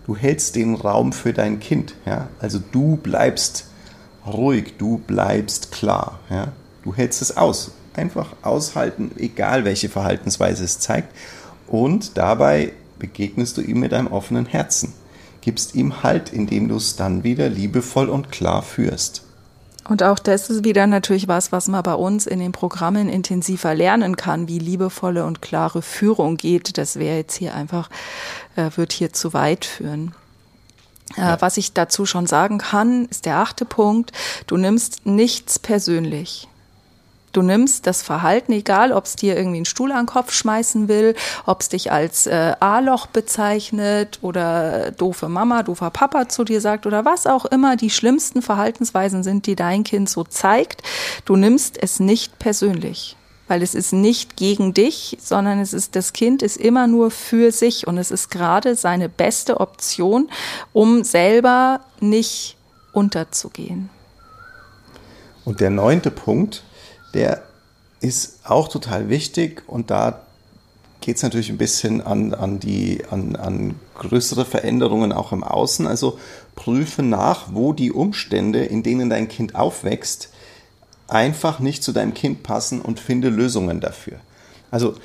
Du 0.07 0.15
hältst 0.15 0.55
den 0.55 0.73
Raum 0.75 1.13
für 1.13 1.33
dein 1.33 1.59
Kind. 1.59 1.93
Ja? 2.05 2.29
Also 2.39 2.59
du 2.71 2.95
bleibst 2.95 3.65
ruhig, 4.25 4.73
du 4.77 4.97
bleibst 4.97 5.71
klar. 5.71 6.19
Ja? 6.29 6.53
Du 6.83 6.95
hältst 6.95 7.21
es 7.21 7.37
aus. 7.37 7.71
Einfach 7.93 8.33
aushalten, 8.41 9.11
egal 9.17 9.65
welche 9.65 9.89
Verhaltensweise 9.89 10.63
es 10.63 10.79
zeigt. 10.79 11.15
Und 11.67 12.17
dabei 12.17 12.73
begegnest 12.97 13.57
du 13.57 13.61
ihm 13.61 13.79
mit 13.79 13.93
einem 13.93 14.07
offenen 14.07 14.45
Herzen. 14.45 14.93
Gibst 15.41 15.75
ihm 15.75 16.01
Halt, 16.01 16.33
indem 16.33 16.69
du 16.69 16.77
es 16.77 16.95
dann 16.95 17.23
wieder 17.23 17.49
liebevoll 17.49 18.09
und 18.09 18.31
klar 18.31 18.61
führst. 18.61 19.23
Und 19.89 20.03
auch 20.03 20.19
das 20.19 20.51
ist 20.51 20.63
wieder 20.63 20.85
natürlich 20.85 21.27
was, 21.27 21.51
was 21.51 21.67
man 21.67 21.81
bei 21.81 21.95
uns 21.95 22.27
in 22.27 22.37
den 22.37 22.51
Programmen 22.51 23.09
intensiver 23.09 23.73
lernen 23.73 24.15
kann, 24.15 24.47
wie 24.47 24.59
liebevolle 24.59 25.25
und 25.25 25.41
klare 25.41 25.81
Führung 25.81 26.37
geht. 26.37 26.77
Das 26.77 26.97
wäre 26.99 27.17
jetzt 27.17 27.35
hier 27.35 27.55
einfach, 27.55 27.89
äh, 28.55 28.69
wird 28.75 28.93
hier 28.93 29.13
zu 29.13 29.33
weit 29.33 29.65
führen. 29.65 30.13
Äh, 31.17 31.21
ja. 31.21 31.41
Was 31.41 31.57
ich 31.57 31.73
dazu 31.73 32.05
schon 32.05 32.27
sagen 32.27 32.59
kann, 32.59 33.05
ist 33.05 33.25
der 33.25 33.37
achte 33.37 33.65
Punkt. 33.65 34.11
Du 34.45 34.57
nimmst 34.57 35.07
nichts 35.07 35.57
persönlich. 35.57 36.47
Du 37.31 37.41
nimmst 37.41 37.85
das 37.87 38.01
Verhalten, 38.01 38.51
egal 38.51 38.91
ob 38.91 39.05
es 39.05 39.15
dir 39.15 39.35
irgendwie 39.37 39.57
einen 39.57 39.65
Stuhl 39.65 39.91
an 39.91 40.05
den 40.05 40.05
Kopf 40.07 40.31
schmeißen 40.33 40.87
will, 40.87 41.15
ob 41.45 41.61
es 41.61 41.69
dich 41.69 41.91
als 41.91 42.27
äh, 42.27 42.53
A-Loch 42.59 43.07
bezeichnet 43.07 44.19
oder 44.21 44.91
doofe 44.91 45.29
Mama, 45.29 45.63
doofer 45.63 45.89
Papa 45.89 46.29
zu 46.29 46.43
dir 46.43 46.61
sagt 46.61 46.85
oder 46.85 47.05
was 47.05 47.27
auch 47.27 47.45
immer 47.45 47.75
die 47.75 47.89
schlimmsten 47.89 48.41
Verhaltensweisen 48.41 49.23
sind, 49.23 49.45
die 49.45 49.55
dein 49.55 49.83
Kind 49.83 50.09
so 50.09 50.23
zeigt. 50.23 50.81
Du 51.25 51.35
nimmst 51.35 51.81
es 51.81 51.99
nicht 51.99 52.39
persönlich 52.39 53.15
weil 53.49 53.63
es 53.63 53.73
ist 53.73 53.93
nicht 53.93 54.37
gegen 54.37 54.75
dich, 54.75 55.17
sondern 55.19 55.59
es 55.59 55.73
ist, 55.73 55.95
das 55.95 56.13
Kind 56.13 56.43
ist 56.43 56.55
immer 56.55 56.85
nur 56.85 57.09
für 57.09 57.51
sich 57.51 57.87
und 57.87 57.97
es 57.97 58.11
ist 58.11 58.29
gerade 58.29 58.75
seine 58.75 59.09
beste 59.09 59.59
Option, 59.59 60.29
um 60.71 61.03
selber 61.03 61.81
nicht 61.99 62.57
unterzugehen. 62.93 63.89
Und 65.45 65.61
der 65.61 65.71
neunte 65.71 66.11
Punkt, 66.11 66.63
der 67.13 67.43
ist 68.01 68.39
auch 68.45 68.67
total 68.67 69.09
wichtig 69.09 69.63
und 69.67 69.91
da 69.91 70.21
geht 71.01 71.17
es 71.17 71.23
natürlich 71.23 71.49
ein 71.49 71.57
bisschen 71.57 72.01
an, 72.01 72.33
an, 72.33 72.59
die, 72.59 73.03
an, 73.09 73.35
an 73.35 73.75
größere 73.95 74.45
Veränderungen 74.45 75.11
auch 75.11 75.31
im 75.31 75.43
Außen. 75.43 75.87
Also 75.87 76.19
prüfe 76.55 77.03
nach, 77.03 77.53
wo 77.53 77.73
die 77.73 77.91
Umstände, 77.91 78.63
in 78.65 78.83
denen 78.83 79.09
dein 79.09 79.27
Kind 79.27 79.55
aufwächst, 79.55 80.29
einfach 81.07 81.59
nicht 81.59 81.83
zu 81.83 81.91
deinem 81.91 82.13
Kind 82.13 82.43
passen 82.43 82.81
und 82.81 82.99
finde 82.99 83.29
Lösungen 83.29 83.79
dafür. 83.79 84.19
Also, 84.71 84.95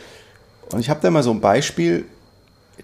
und 0.73 0.81
ich 0.81 0.91
habe 0.91 1.01
da 1.01 1.11
mal 1.11 1.23
so 1.23 1.31
ein 1.31 1.41
Beispiel, 1.41 2.05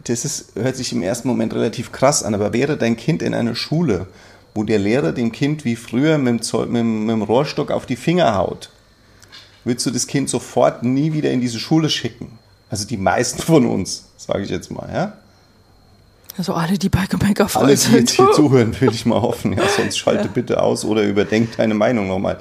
das 0.05 0.25
ist, 0.25 0.55
hört 0.55 0.77
sich 0.77 0.93
im 0.93 1.03
ersten 1.03 1.29
Moment 1.29 1.53
relativ 1.53 1.93
krass 1.93 2.23
an, 2.23 2.35
aber 2.35 2.53
wäre 2.53 2.77
dein 2.77 2.97
Kind 2.97 3.23
in 3.23 3.35
einer 3.35 3.55
Schule, 3.55 4.07
wo 4.55 4.65
der 4.65 4.79
Lehrer 4.79 5.13
dem 5.13 5.33
Kind 5.33 5.65
wie 5.65 5.77
früher 5.77 6.19
mit 6.19 6.53
dem, 6.53 6.73
mit, 6.73 6.85
mit 6.85 7.11
dem 7.11 7.23
Rohrstock 7.23 7.71
auf 7.71 7.87
die 7.87 7.97
Finger 7.97 8.35
haut, 8.37 8.71
würdest 9.65 9.87
du 9.87 9.91
das 9.91 10.07
Kind 10.07 10.29
sofort 10.29 10.83
nie 10.83 11.13
wieder 11.13 11.31
in 11.31 11.41
diese 11.41 11.59
Schule 11.59 11.91
schicken. 11.91 12.39
Also 12.71 12.87
die 12.87 12.97
meisten 12.97 13.43
von 13.43 13.67
uns, 13.67 14.05
sage 14.17 14.45
ich 14.45 14.51
jetzt 14.51 14.71
mal, 14.71 14.89
ja. 14.93 15.13
Also 16.39 16.55
alle, 16.55 16.79
die 16.79 16.89
bei 16.89 17.07
Gemeka 17.07 17.49
Alle, 17.55 17.75
die 17.75 17.93
jetzt 17.93 18.13
hier 18.13 18.31
zuhören, 18.33 18.81
will 18.81 18.91
ich 18.93 19.05
mal 19.05 19.21
hoffen. 19.21 19.53
Ja, 19.53 19.69
sonst 19.69 19.99
schalte 19.99 20.25
ja. 20.25 20.31
bitte 20.33 20.63
aus 20.63 20.85
oder 20.85 21.03
überdenk 21.03 21.57
deine 21.57 21.75
Meinung 21.75 22.09
nochmal. 22.09 22.39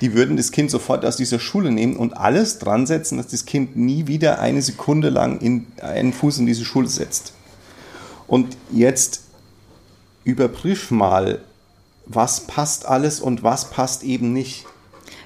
Die 0.00 0.14
würden 0.14 0.36
das 0.36 0.52
Kind 0.52 0.70
sofort 0.70 1.04
aus 1.04 1.16
dieser 1.16 1.40
Schule 1.40 1.70
nehmen 1.70 1.96
und 1.96 2.16
alles 2.16 2.58
dran 2.58 2.86
setzen, 2.86 3.16
dass 3.16 3.28
das 3.28 3.46
Kind 3.46 3.76
nie 3.76 4.06
wieder 4.06 4.40
eine 4.40 4.62
Sekunde 4.62 5.08
lang 5.08 5.40
in, 5.40 5.66
einen 5.80 6.12
Fuß 6.12 6.38
in 6.38 6.46
diese 6.46 6.64
Schule 6.64 6.88
setzt. 6.88 7.32
Und 8.26 8.56
jetzt 8.70 9.22
überprüf 10.24 10.90
mal, 10.90 11.40
was 12.06 12.42
passt 12.42 12.86
alles 12.86 13.20
und 13.20 13.42
was 13.42 13.70
passt 13.70 14.04
eben 14.04 14.32
nicht. 14.32 14.66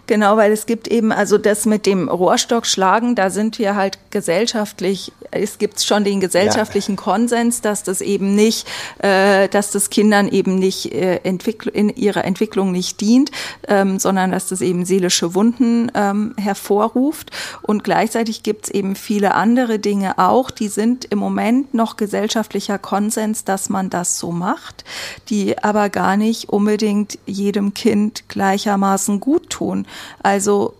Genau, 0.06 0.36
weil 0.36 0.52
es 0.52 0.66
gibt 0.66 0.86
eben, 0.88 1.12
also 1.12 1.38
das 1.38 1.64
mit 1.64 1.86
dem 1.86 2.08
Rohrstock 2.08 2.66
schlagen, 2.66 3.14
da 3.14 3.30
sind 3.30 3.58
wir 3.58 3.74
halt 3.74 3.98
gesellschaftlich, 4.10 5.12
es 5.30 5.56
gibt 5.56 5.80
schon 5.80 6.04
den 6.04 6.20
gesellschaftlichen 6.20 6.96
ja. 6.96 7.02
Konsens, 7.02 7.62
dass 7.62 7.82
das 7.84 8.02
eben 8.02 8.34
nicht, 8.34 8.68
äh, 8.98 9.48
dass 9.48 9.70
das 9.70 9.88
Kindern 9.88 10.28
eben 10.28 10.56
nicht 10.56 10.92
äh, 10.92 11.20
in 11.24 11.88
ihrer 11.88 12.24
Entwicklung 12.24 12.70
nicht 12.70 13.00
dient, 13.00 13.30
ähm, 13.66 13.98
sondern 13.98 14.30
dass 14.30 14.48
das 14.48 14.60
eben 14.60 14.84
seelische 14.84 15.34
Wunden 15.34 15.90
ähm, 15.94 16.34
hervorruft. 16.36 17.30
Und 17.62 17.82
gleichzeitig 17.82 18.42
gibt 18.42 18.66
es 18.66 18.70
eben 18.70 18.96
viele 18.96 19.34
andere 19.34 19.78
Dinge 19.78 20.18
auch, 20.18 20.50
die 20.50 20.68
sind 20.68 21.06
im 21.06 21.18
Moment 21.18 21.72
noch 21.72 21.96
gesellschaftlicher 21.96 22.78
Konsens, 22.78 23.44
dass 23.44 23.70
man 23.70 23.88
das 23.88 24.18
so 24.18 24.32
macht, 24.32 24.84
die 25.30 25.58
aber 25.62 25.88
gar 25.88 26.18
nicht 26.18 26.50
unbedingt 26.50 27.18
jedem 27.24 27.72
Kind 27.72 28.28
gleichermaßen 28.28 29.18
gut 29.18 29.48
tun. 29.48 29.86
Also, 30.22 30.74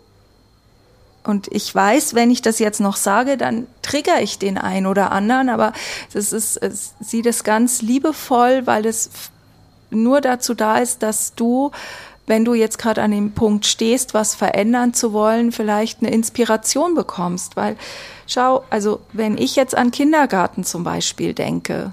und 1.24 1.48
ich 1.50 1.74
weiß, 1.74 2.14
wenn 2.14 2.31
ich 2.31 2.42
das 2.42 2.59
jetzt 2.59 2.81
noch 2.81 2.96
sage, 2.96 3.37
dann 3.37 3.66
trigger 3.83 4.20
ich 4.20 4.38
den 4.38 4.59
einen 4.59 4.87
oder 4.87 5.12
anderen, 5.12 5.48
aber 5.48 5.72
das 6.12 6.33
ist, 6.33 6.57
es, 6.59 6.94
sieh 7.00 7.22
das 7.22 7.44
ganz 7.44 7.81
liebevoll, 7.83 8.66
weil 8.66 8.85
es 8.87 9.11
nur 9.90 10.20
dazu 10.20 10.55
da 10.55 10.79
ist, 10.79 11.03
dass 11.03 11.35
du 11.35 11.70
wenn 12.27 12.44
du 12.44 12.55
jetzt 12.55 12.79
gerade 12.79 13.03
an 13.03 13.11
dem 13.11 13.33
Punkt 13.33 13.66
stehst, 13.66 14.14
was 14.14 14.35
verändern 14.35 14.94
zu 14.94 15.12
wollen, 15.12 15.53
vielleicht 15.53 16.00
eine 16.00 16.11
Inspiration 16.11 16.94
bekommst. 16.94 17.57
Weil, 17.57 17.77
schau, 18.27 18.64
also 18.70 19.00
wenn 19.12 19.37
ich 19.37 19.57
jetzt 19.57 19.77
an 19.77 19.90
Kindergarten 19.90 20.64
zum 20.64 20.85
Beispiel 20.85 21.35
denke, 21.35 21.92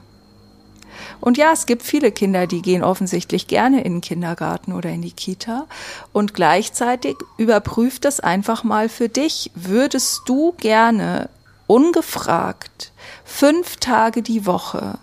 und 1.21 1.38
ja, 1.38 1.51
es 1.53 1.67
gibt 1.67 1.84
viele 1.84 2.12
Kinder, 2.12 2.47
die 2.47 2.62
gehen 2.62 2.84
offensichtlich 2.84 3.47
gerne 3.47 3.84
in 3.84 3.93
den 3.93 4.01
Kindergarten 4.01 4.73
oder 4.73 4.89
in 4.89 5.03
die 5.03 5.12
Kita. 5.12 5.67
Und 6.12 6.34
gleichzeitig 6.34 7.15
überprüft 7.38 8.05
das 8.05 8.19
einfach 8.19 8.63
mal 8.63 8.89
für 8.89 9.07
dich. 9.07 9.51
Würdest 9.53 10.23
du 10.25 10.53
gerne 10.57 11.29
ungefragt 11.67 12.91
fünf 13.23 13.77
Tage 13.77 14.23
die 14.23 14.45
Woche 14.45 14.97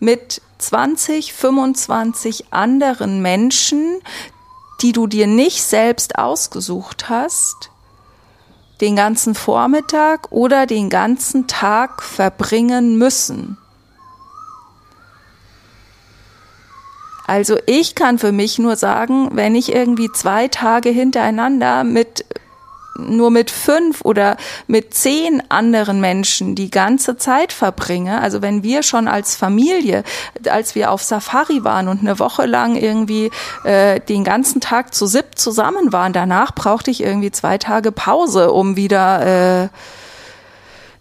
mit 0.00 0.42
20, 0.58 1.32
25 1.32 2.52
anderen 2.52 3.22
Menschen, 3.22 4.00
die 4.82 4.92
du 4.92 5.06
dir 5.06 5.26
nicht 5.26 5.62
selbst 5.62 6.18
ausgesucht 6.18 7.08
hast, 7.08 7.70
den 8.80 8.96
ganzen 8.96 9.34
Vormittag 9.34 10.32
oder 10.32 10.66
den 10.66 10.90
ganzen 10.90 11.46
Tag 11.46 12.02
verbringen 12.02 12.98
müssen. 12.98 13.58
Also 17.30 17.58
ich 17.66 17.94
kann 17.94 18.18
für 18.18 18.32
mich 18.32 18.58
nur 18.58 18.74
sagen, 18.74 19.28
wenn 19.34 19.54
ich 19.54 19.72
irgendwie 19.72 20.10
zwei 20.10 20.48
Tage 20.48 20.88
hintereinander 20.88 21.84
mit 21.84 22.24
nur 22.98 23.30
mit 23.30 23.52
fünf 23.52 24.00
oder 24.04 24.36
mit 24.66 24.94
zehn 24.94 25.40
anderen 25.48 26.00
Menschen 26.00 26.56
die 26.56 26.72
ganze 26.72 27.18
Zeit 27.18 27.52
verbringe, 27.52 28.20
also 28.20 28.42
wenn 28.42 28.64
wir 28.64 28.82
schon 28.82 29.06
als 29.06 29.36
Familie, 29.36 30.02
als 30.50 30.74
wir 30.74 30.90
auf 30.90 31.04
Safari 31.04 31.62
waren 31.62 31.86
und 31.86 32.00
eine 32.00 32.18
Woche 32.18 32.46
lang 32.46 32.74
irgendwie 32.74 33.30
äh, 33.62 34.00
den 34.00 34.24
ganzen 34.24 34.60
Tag 34.60 34.92
zu 34.92 35.06
sieb 35.06 35.38
zusammen 35.38 35.92
waren, 35.92 36.12
danach 36.12 36.52
brauchte 36.52 36.90
ich 36.90 37.00
irgendwie 37.00 37.30
zwei 37.30 37.58
Tage 37.58 37.92
Pause, 37.92 38.50
um 38.50 38.74
wieder 38.74 39.66
äh, 39.66 39.68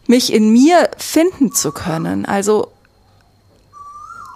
mich 0.06 0.32
in 0.32 0.52
mir 0.52 0.92
finden 0.96 1.54
zu 1.54 1.72
können. 1.72 2.28
Also 2.28 2.68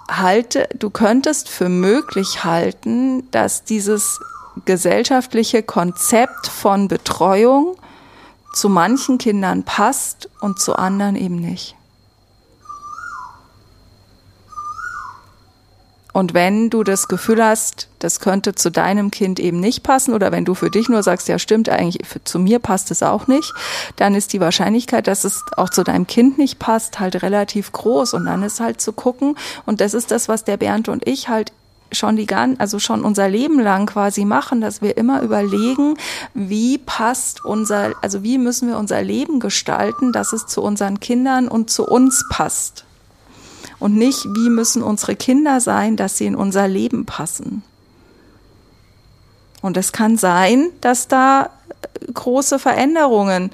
halte, 0.08 0.68
du 0.78 0.90
könntest 0.90 1.48
für 1.48 1.68
möglich 1.68 2.44
halten, 2.44 3.30
dass 3.30 3.64
dieses 3.64 4.20
gesellschaftliche 4.64 5.62
Konzept 5.62 6.46
von 6.46 6.88
Betreuung 6.88 7.76
zu 8.52 8.68
manchen 8.68 9.18
Kindern 9.18 9.64
passt 9.64 10.28
und 10.40 10.60
zu 10.60 10.76
anderen 10.76 11.16
eben 11.16 11.36
nicht. 11.36 11.74
Und 16.14 16.32
wenn 16.32 16.70
du 16.70 16.84
das 16.84 17.08
Gefühl 17.08 17.44
hast, 17.44 17.88
das 17.98 18.20
könnte 18.20 18.54
zu 18.54 18.70
deinem 18.70 19.10
Kind 19.10 19.40
eben 19.40 19.58
nicht 19.58 19.82
passen, 19.82 20.14
oder 20.14 20.30
wenn 20.30 20.44
du 20.44 20.54
für 20.54 20.70
dich 20.70 20.88
nur 20.88 21.02
sagst, 21.02 21.26
ja 21.26 21.40
stimmt, 21.40 21.68
eigentlich 21.68 22.06
für, 22.06 22.22
zu 22.22 22.38
mir 22.38 22.60
passt 22.60 22.92
es 22.92 23.02
auch 23.02 23.26
nicht, 23.26 23.52
dann 23.96 24.14
ist 24.14 24.32
die 24.32 24.40
Wahrscheinlichkeit, 24.40 25.08
dass 25.08 25.24
es 25.24 25.42
auch 25.56 25.70
zu 25.70 25.82
deinem 25.82 26.06
Kind 26.06 26.38
nicht 26.38 26.60
passt, 26.60 27.00
halt 27.00 27.20
relativ 27.24 27.72
groß. 27.72 28.14
Und 28.14 28.26
dann 28.26 28.44
ist 28.44 28.60
halt 28.60 28.80
zu 28.80 28.92
gucken, 28.92 29.36
und 29.66 29.80
das 29.80 29.92
ist 29.92 30.12
das, 30.12 30.28
was 30.28 30.44
der 30.44 30.56
Bernd 30.56 30.88
und 30.88 31.04
ich 31.04 31.28
halt 31.28 31.52
schon 31.90 32.14
die 32.14 32.26
gan 32.26 32.60
also 32.60 32.78
schon 32.78 33.04
unser 33.04 33.28
Leben 33.28 33.58
lang 33.58 33.86
quasi 33.86 34.24
machen, 34.24 34.60
dass 34.60 34.82
wir 34.82 34.96
immer 34.96 35.20
überlegen, 35.20 35.96
wie 36.32 36.78
passt 36.78 37.44
unser, 37.44 37.92
also 38.02 38.22
wie 38.22 38.38
müssen 38.38 38.68
wir 38.68 38.78
unser 38.78 39.02
Leben 39.02 39.40
gestalten, 39.40 40.12
dass 40.12 40.32
es 40.32 40.46
zu 40.46 40.62
unseren 40.62 41.00
Kindern 41.00 41.48
und 41.48 41.70
zu 41.70 41.84
uns 41.84 42.24
passt 42.30 42.83
und 43.78 43.96
nicht, 43.96 44.24
wie 44.24 44.50
müssen 44.50 44.82
unsere 44.82 45.16
Kinder 45.16 45.60
sein, 45.60 45.96
dass 45.96 46.18
sie 46.18 46.26
in 46.26 46.36
unser 46.36 46.68
Leben 46.68 47.04
passen. 47.06 47.62
Und 49.62 49.76
es 49.76 49.92
kann 49.92 50.16
sein, 50.18 50.68
dass 50.80 51.08
da 51.08 51.50
große 52.12 52.58
Veränderungen 52.58 53.50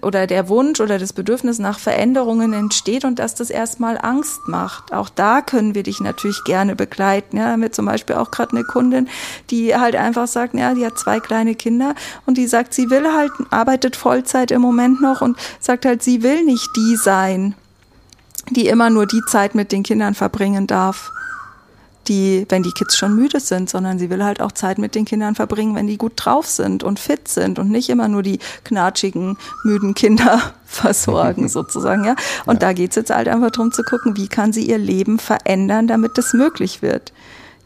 oder 0.00 0.26
der 0.26 0.48
Wunsch 0.48 0.80
oder 0.80 0.98
das 0.98 1.12
Bedürfnis 1.12 1.58
nach 1.58 1.78
Veränderungen 1.78 2.54
entsteht 2.54 3.04
und 3.04 3.18
dass 3.18 3.34
das 3.34 3.50
erstmal 3.50 3.98
Angst 3.98 4.48
macht. 4.48 4.94
Auch 4.94 5.10
da 5.10 5.42
können 5.42 5.74
wir 5.74 5.82
dich 5.82 6.00
natürlich 6.00 6.42
gerne 6.44 6.74
begleiten. 6.74 7.36
Ja, 7.36 7.58
mit 7.58 7.74
zum 7.74 7.84
Beispiel 7.84 8.16
auch 8.16 8.30
gerade 8.30 8.52
eine 8.52 8.64
Kundin, 8.64 9.06
die 9.50 9.76
halt 9.76 9.96
einfach 9.96 10.26
sagt, 10.28 10.54
ja, 10.54 10.72
die 10.72 10.86
hat 10.86 10.98
zwei 10.98 11.20
kleine 11.20 11.54
Kinder 11.54 11.94
und 12.24 12.38
die 12.38 12.46
sagt, 12.46 12.72
sie 12.72 12.88
will 12.88 13.12
halt, 13.12 13.32
arbeitet 13.50 13.96
Vollzeit 13.96 14.50
im 14.50 14.62
Moment 14.62 15.02
noch 15.02 15.20
und 15.20 15.36
sagt 15.60 15.84
halt, 15.84 16.02
sie 16.02 16.22
will 16.22 16.42
nicht 16.44 16.70
die 16.74 16.96
sein, 16.96 17.54
die 18.50 18.66
immer 18.68 18.90
nur 18.90 19.06
die 19.06 19.22
Zeit 19.28 19.54
mit 19.54 19.72
den 19.72 19.82
Kindern 19.82 20.14
verbringen 20.14 20.66
darf. 20.66 21.10
die, 22.08 22.44
wenn 22.50 22.62
die 22.62 22.72
Kids 22.72 22.98
schon 22.98 23.16
müde 23.16 23.40
sind, 23.40 23.70
sondern 23.70 23.98
sie 23.98 24.10
will 24.10 24.22
halt 24.22 24.42
auch 24.42 24.52
Zeit 24.52 24.76
mit 24.76 24.94
den 24.94 25.06
Kindern 25.06 25.34
verbringen, 25.34 25.74
wenn 25.74 25.86
die 25.86 25.96
gut 25.96 26.12
drauf 26.16 26.46
sind 26.46 26.84
und 26.84 27.00
fit 27.00 27.28
sind 27.28 27.58
und 27.58 27.70
nicht 27.70 27.88
immer 27.88 28.08
nur 28.08 28.22
die 28.22 28.40
knatschigen, 28.62 29.38
müden 29.64 29.94
Kinder 29.94 30.52
versorgen 30.66 31.48
sozusagen, 31.58 32.04
ja. 32.04 32.14
Und 32.44 32.56
ja. 32.56 32.60
da 32.60 32.72
geht's 32.74 32.96
jetzt 32.96 33.10
halt 33.10 33.26
einfach 33.26 33.50
darum 33.50 33.72
zu 33.72 33.82
gucken, 33.84 34.18
wie 34.18 34.28
kann 34.28 34.52
sie 34.52 34.68
ihr 34.68 34.76
Leben 34.76 35.18
verändern, 35.18 35.86
damit 35.86 36.18
das 36.18 36.34
möglich 36.34 36.82
wird. 36.82 37.14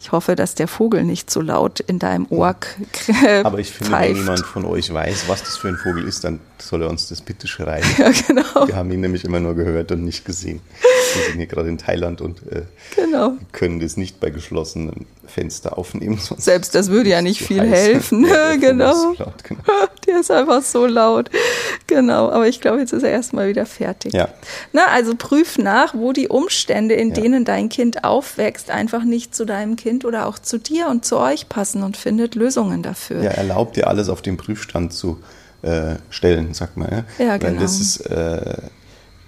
Ich 0.00 0.12
hoffe, 0.12 0.36
dass 0.36 0.54
der 0.54 0.68
Vogel 0.68 1.04
nicht 1.04 1.28
so 1.30 1.40
laut 1.40 1.80
in 1.80 1.98
deinem 1.98 2.26
Ohr 2.30 2.54
Aber 3.42 3.58
ich 3.58 3.70
finde, 3.72 3.90
pfeift. 3.90 4.10
wenn 4.10 4.16
jemand 4.16 4.46
von 4.46 4.64
euch 4.64 4.92
weiß, 4.92 5.24
was 5.26 5.42
das 5.42 5.56
für 5.56 5.68
ein 5.68 5.76
Vogel 5.76 6.06
ist, 6.06 6.22
dann 6.24 6.38
soll 6.58 6.82
er 6.82 6.90
uns 6.90 7.08
das 7.08 7.20
bitte 7.20 7.48
schreiben. 7.48 7.86
Ja, 7.98 8.10
genau. 8.26 8.66
Wir 8.68 8.76
haben 8.76 8.90
ihn 8.92 9.00
nämlich 9.00 9.24
immer 9.24 9.40
nur 9.40 9.54
gehört 9.54 9.90
und 9.92 10.04
nicht 10.04 10.24
gesehen. 10.24 10.60
Wir 11.14 11.24
sind 11.24 11.36
hier 11.36 11.46
gerade 11.46 11.68
in 11.68 11.78
Thailand 11.78 12.20
und 12.20 12.40
äh, 12.50 12.62
genau. 12.96 13.34
können 13.52 13.80
das 13.80 13.96
nicht 13.96 14.20
bei 14.20 14.30
geschlossenen 14.30 15.06
Fenster 15.26 15.78
aufnehmen. 15.78 16.18
Selbst 16.38 16.74
das 16.74 16.90
würde 16.90 17.10
ja 17.10 17.22
nicht 17.22 17.42
viel 17.42 17.62
helfen. 17.62 18.26
Ja, 18.38 18.56
genau. 18.56 19.14
Laut, 19.18 19.44
genau. 19.44 19.62
Der 20.06 20.20
ist 20.20 20.30
einfach 20.30 20.62
so 20.62 20.86
laut. 20.86 21.30
Genau, 21.86 22.30
aber 22.30 22.46
ich 22.48 22.60
glaube, 22.60 22.80
jetzt 22.80 22.92
ist 22.92 23.02
er 23.02 23.10
erstmal 23.10 23.48
wieder 23.48 23.64
fertig. 23.64 24.12
Ja. 24.12 24.28
Na, 24.72 24.86
also 24.88 25.14
prüf 25.16 25.56
nach, 25.56 25.94
wo 25.94 26.12
die 26.12 26.28
Umstände, 26.28 26.94
in 26.94 27.08
ja. 27.08 27.14
denen 27.14 27.44
dein 27.44 27.68
Kind 27.68 28.04
aufwächst, 28.04 28.70
einfach 28.70 29.04
nicht 29.04 29.34
zu 29.34 29.44
deinem 29.44 29.76
Kind 29.76 30.04
oder 30.04 30.26
auch 30.26 30.38
zu 30.38 30.58
dir 30.58 30.88
und 30.88 31.04
zu 31.04 31.18
euch 31.18 31.48
passen 31.48 31.82
und 31.82 31.96
findet 31.96 32.34
Lösungen 32.34 32.82
dafür. 32.82 33.22
Ja, 33.22 33.30
erlaubt 33.30 33.76
dir 33.76 33.88
alles 33.88 34.08
auf 34.08 34.20
den 34.20 34.36
Prüfstand 34.36 34.92
zu 34.92 35.18
äh, 35.62 35.96
stellen, 36.10 36.54
sagt 36.54 36.76
man. 36.76 36.90
Ja, 36.90 37.24
ja 37.24 37.36
genau. 37.36 37.52
Weil 37.52 37.60
das 37.60 37.80
ist, 37.80 38.00
äh, 38.06 38.58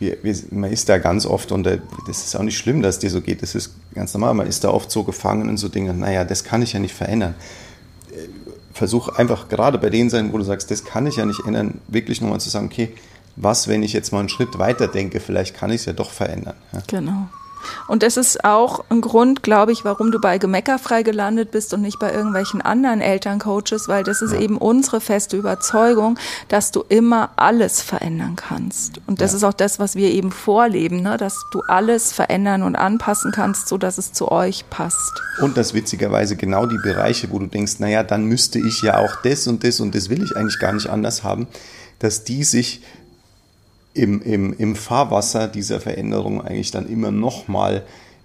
wir, 0.01 0.17
wir, 0.23 0.35
man 0.51 0.73
ist 0.73 0.89
da 0.89 0.99
ganz 0.99 1.27
oft 1.27 1.53
und 1.53 1.65
das 1.65 1.79
ist 2.09 2.35
auch 2.35 2.43
nicht 2.43 2.57
schlimm, 2.57 2.83
dass 2.83 2.97
es 2.97 2.99
dir 3.01 3.11
so 3.11 3.21
geht. 3.21 3.43
Das 3.43 3.55
ist 3.55 3.75
ganz 3.95 4.15
normal. 4.15 4.35
Man 4.35 4.47
ist 4.47 4.65
da 4.65 4.71
oft 4.71 4.91
so 4.91 5.05
gefangen 5.05 5.49
in 5.49 5.57
so 5.59 5.69
Dingen, 5.69 6.01
naja, 6.01 6.25
das 6.25 6.43
kann 6.43 6.63
ich 6.63 6.73
ja 6.73 6.81
nicht 6.81 6.95
verändern. 6.95 7.35
Äh, 8.11 8.29
versuch 8.73 9.11
einfach 9.11 9.49
gerade 9.49 9.79
bei 9.79 9.91
denen 9.91 10.09
sein, 10.09 10.33
wo 10.33 10.39
du 10.39 10.45
sagst, 10.45 10.71
das 10.71 10.85
kann 10.85 11.07
ich 11.07 11.17
ja 11.17 11.27
nicht 11.27 11.45
ändern, 11.47 11.81
wirklich 11.87 12.23
nochmal 12.23 12.41
zu 12.41 12.49
sagen, 12.49 12.67
okay, 12.67 12.95
was, 13.37 13.69
wenn 13.69 13.83
ich 13.83 13.93
jetzt 13.93 14.11
mal 14.13 14.21
einen 14.21 14.31
Schritt 14.31 14.59
weiter 14.59 14.89
denke, 14.89 15.21
vielleicht 15.21 15.55
kann 15.55 15.71
ich 15.71 15.83
es 15.83 15.85
ja 15.85 15.93
doch 15.93 16.11
verändern. 16.11 16.57
Ja? 16.73 16.83
Genau. 16.87 17.29
Und 17.89 18.03
das 18.03 18.17
ist 18.17 18.45
auch 18.45 18.85
ein 18.89 19.01
Grund, 19.01 19.43
glaube 19.43 19.73
ich, 19.73 19.85
warum 19.85 20.13
du 20.13 20.21
bei 20.21 20.39
Gemeckerfrei 20.39 21.03
gelandet 21.03 21.51
bist 21.51 21.75
und 21.75 21.83
nicht 21.83 21.99
bei 21.99 22.13
irgendwelchen 22.13 22.61
anderen 22.61 23.01
Elterncoaches, 23.01 23.89
weil 23.89 24.05
das 24.05 24.23
ist 24.23 24.33
ja. 24.33 24.41
eben 24.41 24.57
unsere 24.59 25.01
feste 25.01 25.37
Überzeugung, 25.37 26.19
dass 26.49 26.71
du 26.71 26.85
immer 26.89 27.31
alles 27.37 27.81
verändern 27.83 28.37
kannst. 28.37 29.01
Und 29.07 29.21
das 29.21 29.33
ja. 29.33 29.39
ist 29.39 29.45
auch 29.45 29.53
das, 29.53 29.79
was 29.79 29.97
wir 29.97 30.11
eben 30.11 30.33
vorleben, 30.33 31.03
ne? 31.03 31.17
dass 31.17 31.37
du 31.53 31.61
alles 31.69 32.13
verändern 32.13 32.63
und 32.63 32.77
anpassen 32.77 33.33
kannst, 33.33 33.69
so 33.69 33.79
dass 33.79 33.99
es 33.99 34.13
zu 34.13 34.31
euch 34.31 34.69
passt. 34.71 35.23
Und 35.41 35.57
dass 35.57 35.75
witzigerweise 35.75 36.37
genau 36.37 36.67
die 36.67 36.79
Bereiche, 36.83 37.31
wo 37.31 37.39
du 37.39 37.47
denkst, 37.47 37.79
naja, 37.79 38.03
dann 38.03 38.25
müsste 38.25 38.59
ich 38.59 38.83
ja 38.83 38.99
auch 38.99 39.17
das 39.23 39.47
und 39.47 39.65
das 39.65 39.81
und 39.81 39.95
das 39.95 40.09
will 40.09 40.23
ich 40.23 40.37
eigentlich 40.37 40.59
gar 40.59 40.73
nicht 40.73 40.89
anders 40.89 41.23
haben, 41.23 41.49
dass 41.99 42.25
die 42.25 42.45
sich 42.45 42.83
im, 43.95 44.23
im, 44.23 44.53
im 44.57 44.77
Fahrwasser 44.77 45.49
dieser 45.49 45.81
Veränderung 45.81 46.41
eigentlich 46.41 46.71
dann 46.71 46.89
immer 46.89 47.11
nochmal 47.11 47.85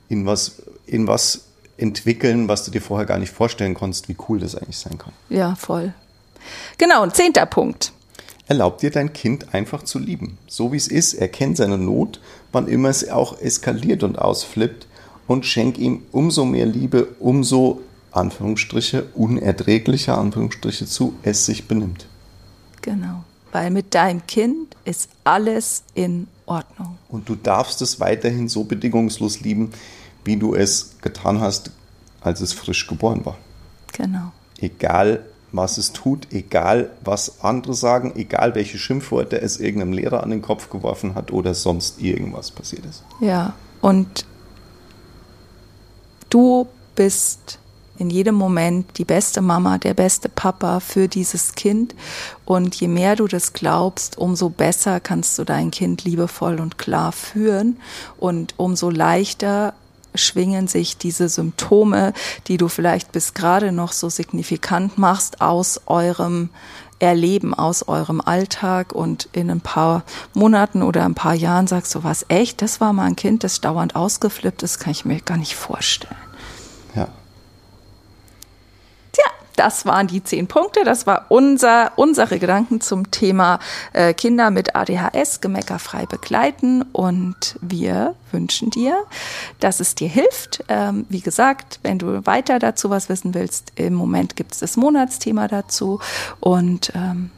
in 0.09 0.25
was, 0.25 0.61
in 0.85 1.07
was 1.07 1.45
entwickeln, 1.77 2.47
was 2.47 2.65
du 2.65 2.71
dir 2.71 2.81
vorher 2.81 3.05
gar 3.05 3.17
nicht 3.17 3.33
vorstellen 3.33 3.73
konntest, 3.73 4.07
wie 4.07 4.15
cool 4.29 4.39
das 4.39 4.55
eigentlich 4.55 4.77
sein 4.77 4.97
kann. 4.97 5.13
Ja, 5.29 5.55
voll. 5.55 5.93
Genau, 6.77 7.01
ein 7.01 7.13
zehnter 7.13 7.45
Punkt. 7.45 7.91
Erlaub 8.47 8.77
dir 8.77 8.91
dein 8.91 9.11
Kind 9.13 9.55
einfach 9.55 9.83
zu 9.83 9.97
lieben. 9.97 10.37
So 10.47 10.71
wie 10.71 10.77
es 10.77 10.87
ist, 10.87 11.15
erkennt 11.15 11.57
seine 11.57 11.79
Not, 11.79 12.21
wann 12.51 12.67
immer 12.67 12.89
es 12.89 13.09
auch 13.09 13.41
eskaliert 13.41 14.03
und 14.03 14.19
ausflippt 14.19 14.87
und 15.25 15.47
schenk 15.47 15.79
ihm 15.79 16.03
umso 16.11 16.45
mehr 16.45 16.67
Liebe, 16.67 17.07
umso 17.19 17.81
Anführungsstriche 18.11 19.07
unerträglicher 19.15 20.17
Anführungsstriche 20.17 20.85
zu 20.85 21.15
es 21.23 21.47
sich 21.47 21.67
benimmt. 21.67 22.05
Genau 22.83 23.23
weil 23.55 23.71
mit 23.71 23.95
deinem 23.95 24.27
Kind 24.27 24.75
ist 24.83 25.09
alles 25.23 25.83
in 25.93 26.27
Ordnung. 26.45 26.97
Und 27.07 27.29
du 27.29 27.35
darfst 27.35 27.81
es 27.81 28.01
weiterhin 28.01 28.49
so 28.49 28.65
bedingungslos 28.65 29.39
lieben, 29.39 29.71
wie 30.25 30.35
du 30.35 30.55
es 30.55 30.97
getan 31.01 31.39
hast, 31.39 31.71
als 32.19 32.41
es 32.41 32.51
frisch 32.51 32.85
geboren 32.85 33.25
war. 33.25 33.37
Genau. 33.93 34.33
Egal, 34.59 35.23
was 35.53 35.77
es 35.77 35.93
tut, 35.93 36.33
egal, 36.33 36.91
was 37.01 37.45
andere 37.45 37.75
sagen, 37.75 38.11
egal, 38.17 38.55
welche 38.55 38.77
Schimpfworte 38.77 39.39
es 39.39 39.57
irgendeinem 39.57 39.93
Lehrer 39.93 40.21
an 40.21 40.31
den 40.31 40.41
Kopf 40.41 40.69
geworfen 40.69 41.15
hat 41.15 41.31
oder 41.31 41.53
sonst 41.53 42.01
irgendwas 42.01 42.51
passiert 42.51 42.83
ist. 42.83 43.05
Ja, 43.21 43.53
und 43.79 44.25
du 46.29 46.67
bist 46.93 47.59
in 47.97 48.09
jedem 48.09 48.35
Moment 48.35 48.97
die 48.97 49.05
beste 49.05 49.41
Mama, 49.41 49.77
der 49.77 49.93
beste 49.93 50.29
Papa 50.29 50.79
für 50.79 51.07
dieses 51.07 51.55
Kind. 51.55 51.95
Und 52.45 52.75
je 52.75 52.87
mehr 52.87 53.15
du 53.15 53.27
das 53.27 53.53
glaubst, 53.53 54.17
umso 54.17 54.49
besser 54.49 54.99
kannst 54.99 55.37
du 55.39 55.43
dein 55.43 55.71
Kind 55.71 56.03
liebevoll 56.03 56.59
und 56.59 56.77
klar 56.77 57.11
führen 57.11 57.77
und 58.17 58.53
umso 58.57 58.89
leichter 58.89 59.73
schwingen 60.13 60.67
sich 60.67 60.97
diese 60.97 61.27
Symptome, 61.27 62.13
die 62.47 62.57
du 62.57 62.67
vielleicht 62.69 63.11
bis 63.11 63.33
gerade 63.33 63.71
noch 63.71 63.91
so 63.91 64.09
signifikant 64.09 64.97
machst, 64.97 65.41
aus 65.41 65.81
eurem 65.87 66.49
Erleben, 66.99 67.53
aus 67.53 67.87
eurem 67.87 68.21
Alltag 68.21 68.93
und 68.93 69.27
in 69.33 69.51
ein 69.51 69.59
paar 69.59 70.03
Monaten 70.33 70.81
oder 70.81 71.03
ein 71.03 71.15
paar 71.15 71.33
Jahren 71.33 71.67
sagst 71.67 71.93
du, 71.93 72.03
was 72.03 72.25
echt, 72.29 72.61
das 72.61 72.79
war 72.79 72.93
mal 72.93 73.05
ein 73.05 73.17
Kind, 73.17 73.43
das 73.43 73.59
dauernd 73.59 73.95
ausgeflippt 73.97 74.63
ist, 74.63 74.79
kann 74.79 74.91
ich 74.91 75.03
mir 75.03 75.19
gar 75.19 75.37
nicht 75.37 75.55
vorstellen. 75.55 76.15
Ja. 76.95 77.09
Das 79.55 79.85
waren 79.85 80.07
die 80.07 80.23
zehn 80.23 80.47
Punkte. 80.47 80.83
Das 80.83 81.07
war 81.07 81.25
unser, 81.29 81.91
unsere 81.95 82.39
Gedanken 82.39 82.81
zum 82.81 83.11
Thema 83.11 83.59
äh, 83.93 84.13
Kinder 84.13 84.51
mit 84.51 84.75
ADHS 84.75 85.41
gemeckerfrei 85.41 86.05
begleiten. 86.05 86.83
Und 86.91 87.57
wir 87.61 88.15
wünschen 88.31 88.69
dir, 88.69 89.03
dass 89.59 89.79
es 89.79 89.95
dir 89.95 90.09
hilft. 90.09 90.63
Ähm, 90.67 91.05
wie 91.09 91.21
gesagt, 91.21 91.79
wenn 91.83 91.99
du 91.99 92.25
weiter 92.25 92.59
dazu 92.59 92.89
was 92.89 93.09
wissen 93.09 93.33
willst, 93.33 93.71
im 93.75 93.93
Moment 93.93 94.35
gibt 94.35 94.53
es 94.53 94.59
das 94.59 94.77
Monatsthema 94.77 95.47
dazu. 95.47 95.99
Und 96.39 96.91
ähm, 96.95 97.31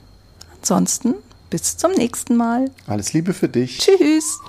ansonsten 0.59 1.15
bis 1.49 1.77
zum 1.77 1.91
nächsten 1.91 2.35
Mal. 2.35 2.71
Alles 2.87 3.13
Liebe 3.13 3.33
für 3.33 3.49
dich. 3.49 3.79
Tschüss. 3.79 4.39